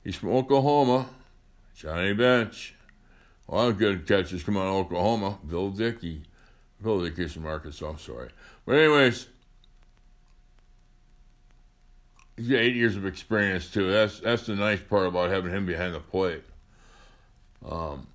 He's 0.04 0.14
from 0.14 0.30
Oklahoma. 0.30 1.06
Johnny 1.74 2.12
Bench. 2.12 2.74
A 3.48 3.54
lot 3.54 3.68
of 3.68 3.78
good 3.78 4.06
catches 4.06 4.42
come 4.42 4.56
out 4.56 4.66
of 4.66 4.74
Oklahoma. 4.86 5.38
Bill 5.48 5.70
Dickey. 5.70 6.22
Bill 6.80 7.02
Dickey's 7.02 7.32
from 7.32 7.46
Arkansas, 7.46 7.88
I'm 7.88 7.98
sorry. 7.98 8.28
But 8.66 8.76
anyways, 8.76 9.26
eight 12.50 12.74
years 12.74 12.96
of 12.96 13.06
experience 13.06 13.70
too. 13.70 13.90
That's 13.90 14.20
that's 14.20 14.46
the 14.46 14.54
nice 14.54 14.80
part 14.80 15.06
about 15.06 15.30
having 15.30 15.52
him 15.52 15.66
behind 15.66 15.94
the 15.94 16.00
plate. 16.00 16.42
Um, 17.68 18.06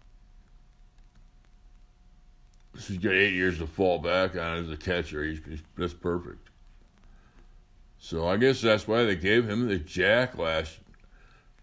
he's 2.75 2.97
got 2.97 3.13
eight 3.13 3.34
years 3.34 3.59
to 3.59 3.67
fall 3.67 3.99
back 3.99 4.36
on 4.36 4.57
as 4.63 4.69
a 4.69 4.78
catcher. 4.78 5.23
He's, 5.23 5.39
he's 5.47 5.63
that's 5.78 5.93
perfect. 5.93 6.49
So 7.99 8.28
I 8.28 8.38
guess 8.38 8.61
that's 8.61 8.88
why 8.88 9.03
they 9.03 9.15
gave 9.15 9.49
him 9.49 9.67
the 9.67 9.78
jack 9.78 10.38
last 10.38 10.78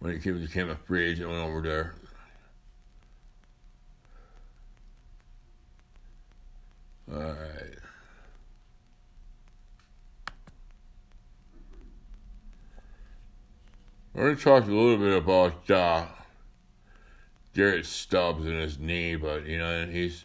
when 0.00 0.12
he 0.12 0.18
came, 0.18 0.38
became 0.38 0.68
a 0.68 0.76
free 0.76 1.10
agent 1.10 1.30
went 1.30 1.42
over 1.42 1.60
there. 1.62 1.94
All 7.12 7.20
right. 7.20 7.83
We're 14.14 14.26
going 14.26 14.36
to 14.36 14.44
talk 14.44 14.64
a 14.64 14.72
little 14.72 14.96
bit 14.96 15.16
about 15.16 15.68
uh, 15.68 16.06
Garrett 17.52 17.84
Stubbs 17.84 18.46
and 18.46 18.60
his 18.60 18.78
knee, 18.78 19.16
but 19.16 19.44
you 19.44 19.58
know, 19.58 19.86
he's 19.86 20.24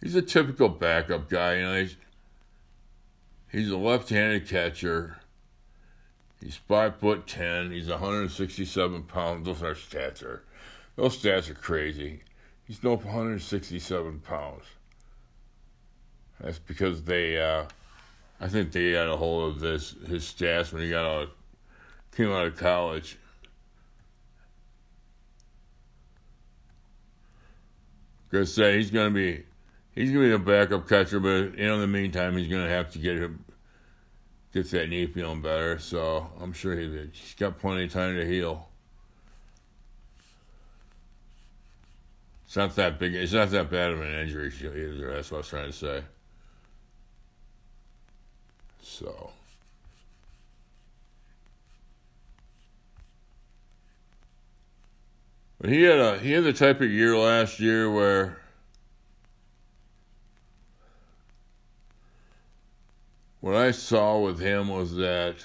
he's 0.00 0.14
a 0.14 0.22
typical 0.22 0.70
backup 0.70 1.28
guy. 1.28 1.56
You 1.56 1.62
know, 1.62 1.80
he's 1.80 1.96
he's 3.50 3.70
a 3.70 3.76
left-handed 3.76 4.48
catcher. 4.48 5.18
He's 6.40 6.56
five 6.56 6.96
foot 6.96 7.26
ten. 7.26 7.70
He's 7.70 7.88
167 7.88 9.02
pounds. 9.02 9.44
Those 9.44 9.62
are 9.62 9.74
stats 9.74 10.22
are 10.22 10.42
those 10.96 11.18
stats 11.18 11.50
are 11.50 11.54
crazy. 11.54 12.20
He's 12.64 12.82
no 12.82 12.96
167 12.96 14.20
pounds. 14.20 14.64
That's 16.40 16.58
because 16.58 17.04
they, 17.04 17.38
uh, 17.38 17.64
I 18.40 18.48
think 18.48 18.72
they 18.72 18.92
got 18.92 19.08
a 19.08 19.16
hold 19.16 19.52
of 19.52 19.60
this 19.60 19.94
his 20.06 20.24
stats 20.24 20.72
when 20.72 20.82
he 20.82 20.90
got 20.90 21.04
out, 21.04 21.28
came 22.14 22.30
out 22.30 22.46
of 22.46 22.56
college. 22.56 23.18
Cause 28.30 28.54
say 28.54 28.78
he's 28.78 28.90
gonna 28.90 29.10
be, 29.10 29.44
he's 29.94 30.10
gonna 30.10 30.24
be 30.24 30.32
a 30.32 30.38
backup 30.38 30.88
catcher, 30.88 31.20
but 31.20 31.54
in 31.54 31.80
the 31.80 31.86
meantime, 31.86 32.36
he's 32.36 32.48
gonna 32.48 32.68
have 32.68 32.90
to 32.92 32.98
get 32.98 33.18
him, 33.18 33.44
that 34.52 34.88
knee 34.88 35.06
feeling 35.06 35.42
better. 35.42 35.78
So 35.78 36.30
I'm 36.40 36.52
sure 36.52 36.74
he, 36.74 37.10
he's 37.12 37.34
got 37.34 37.58
plenty 37.58 37.84
of 37.84 37.92
time 37.92 38.16
to 38.16 38.26
heal. 38.26 38.68
It's 42.46 42.56
not 42.56 42.74
that 42.76 42.98
big. 42.98 43.14
It's 43.14 43.32
not 43.32 43.50
that 43.50 43.70
bad 43.70 43.92
of 43.92 44.00
an 44.00 44.12
injury 44.12 44.52
either. 44.60 45.14
That's 45.14 45.30
what 45.30 45.36
I 45.36 45.40
was 45.40 45.48
trying 45.48 45.70
to 45.70 45.72
say. 45.72 46.02
So. 48.82 49.30
He 55.64 55.82
had 55.82 55.98
a 55.98 56.18
he 56.18 56.32
had 56.32 56.42
the 56.42 56.52
type 56.52 56.80
of 56.80 56.90
year 56.90 57.16
last 57.16 57.60
year 57.60 57.88
where 57.88 58.38
what 63.40 63.54
I 63.54 63.70
saw 63.70 64.18
with 64.18 64.40
him 64.40 64.68
was 64.68 64.96
that 64.96 65.36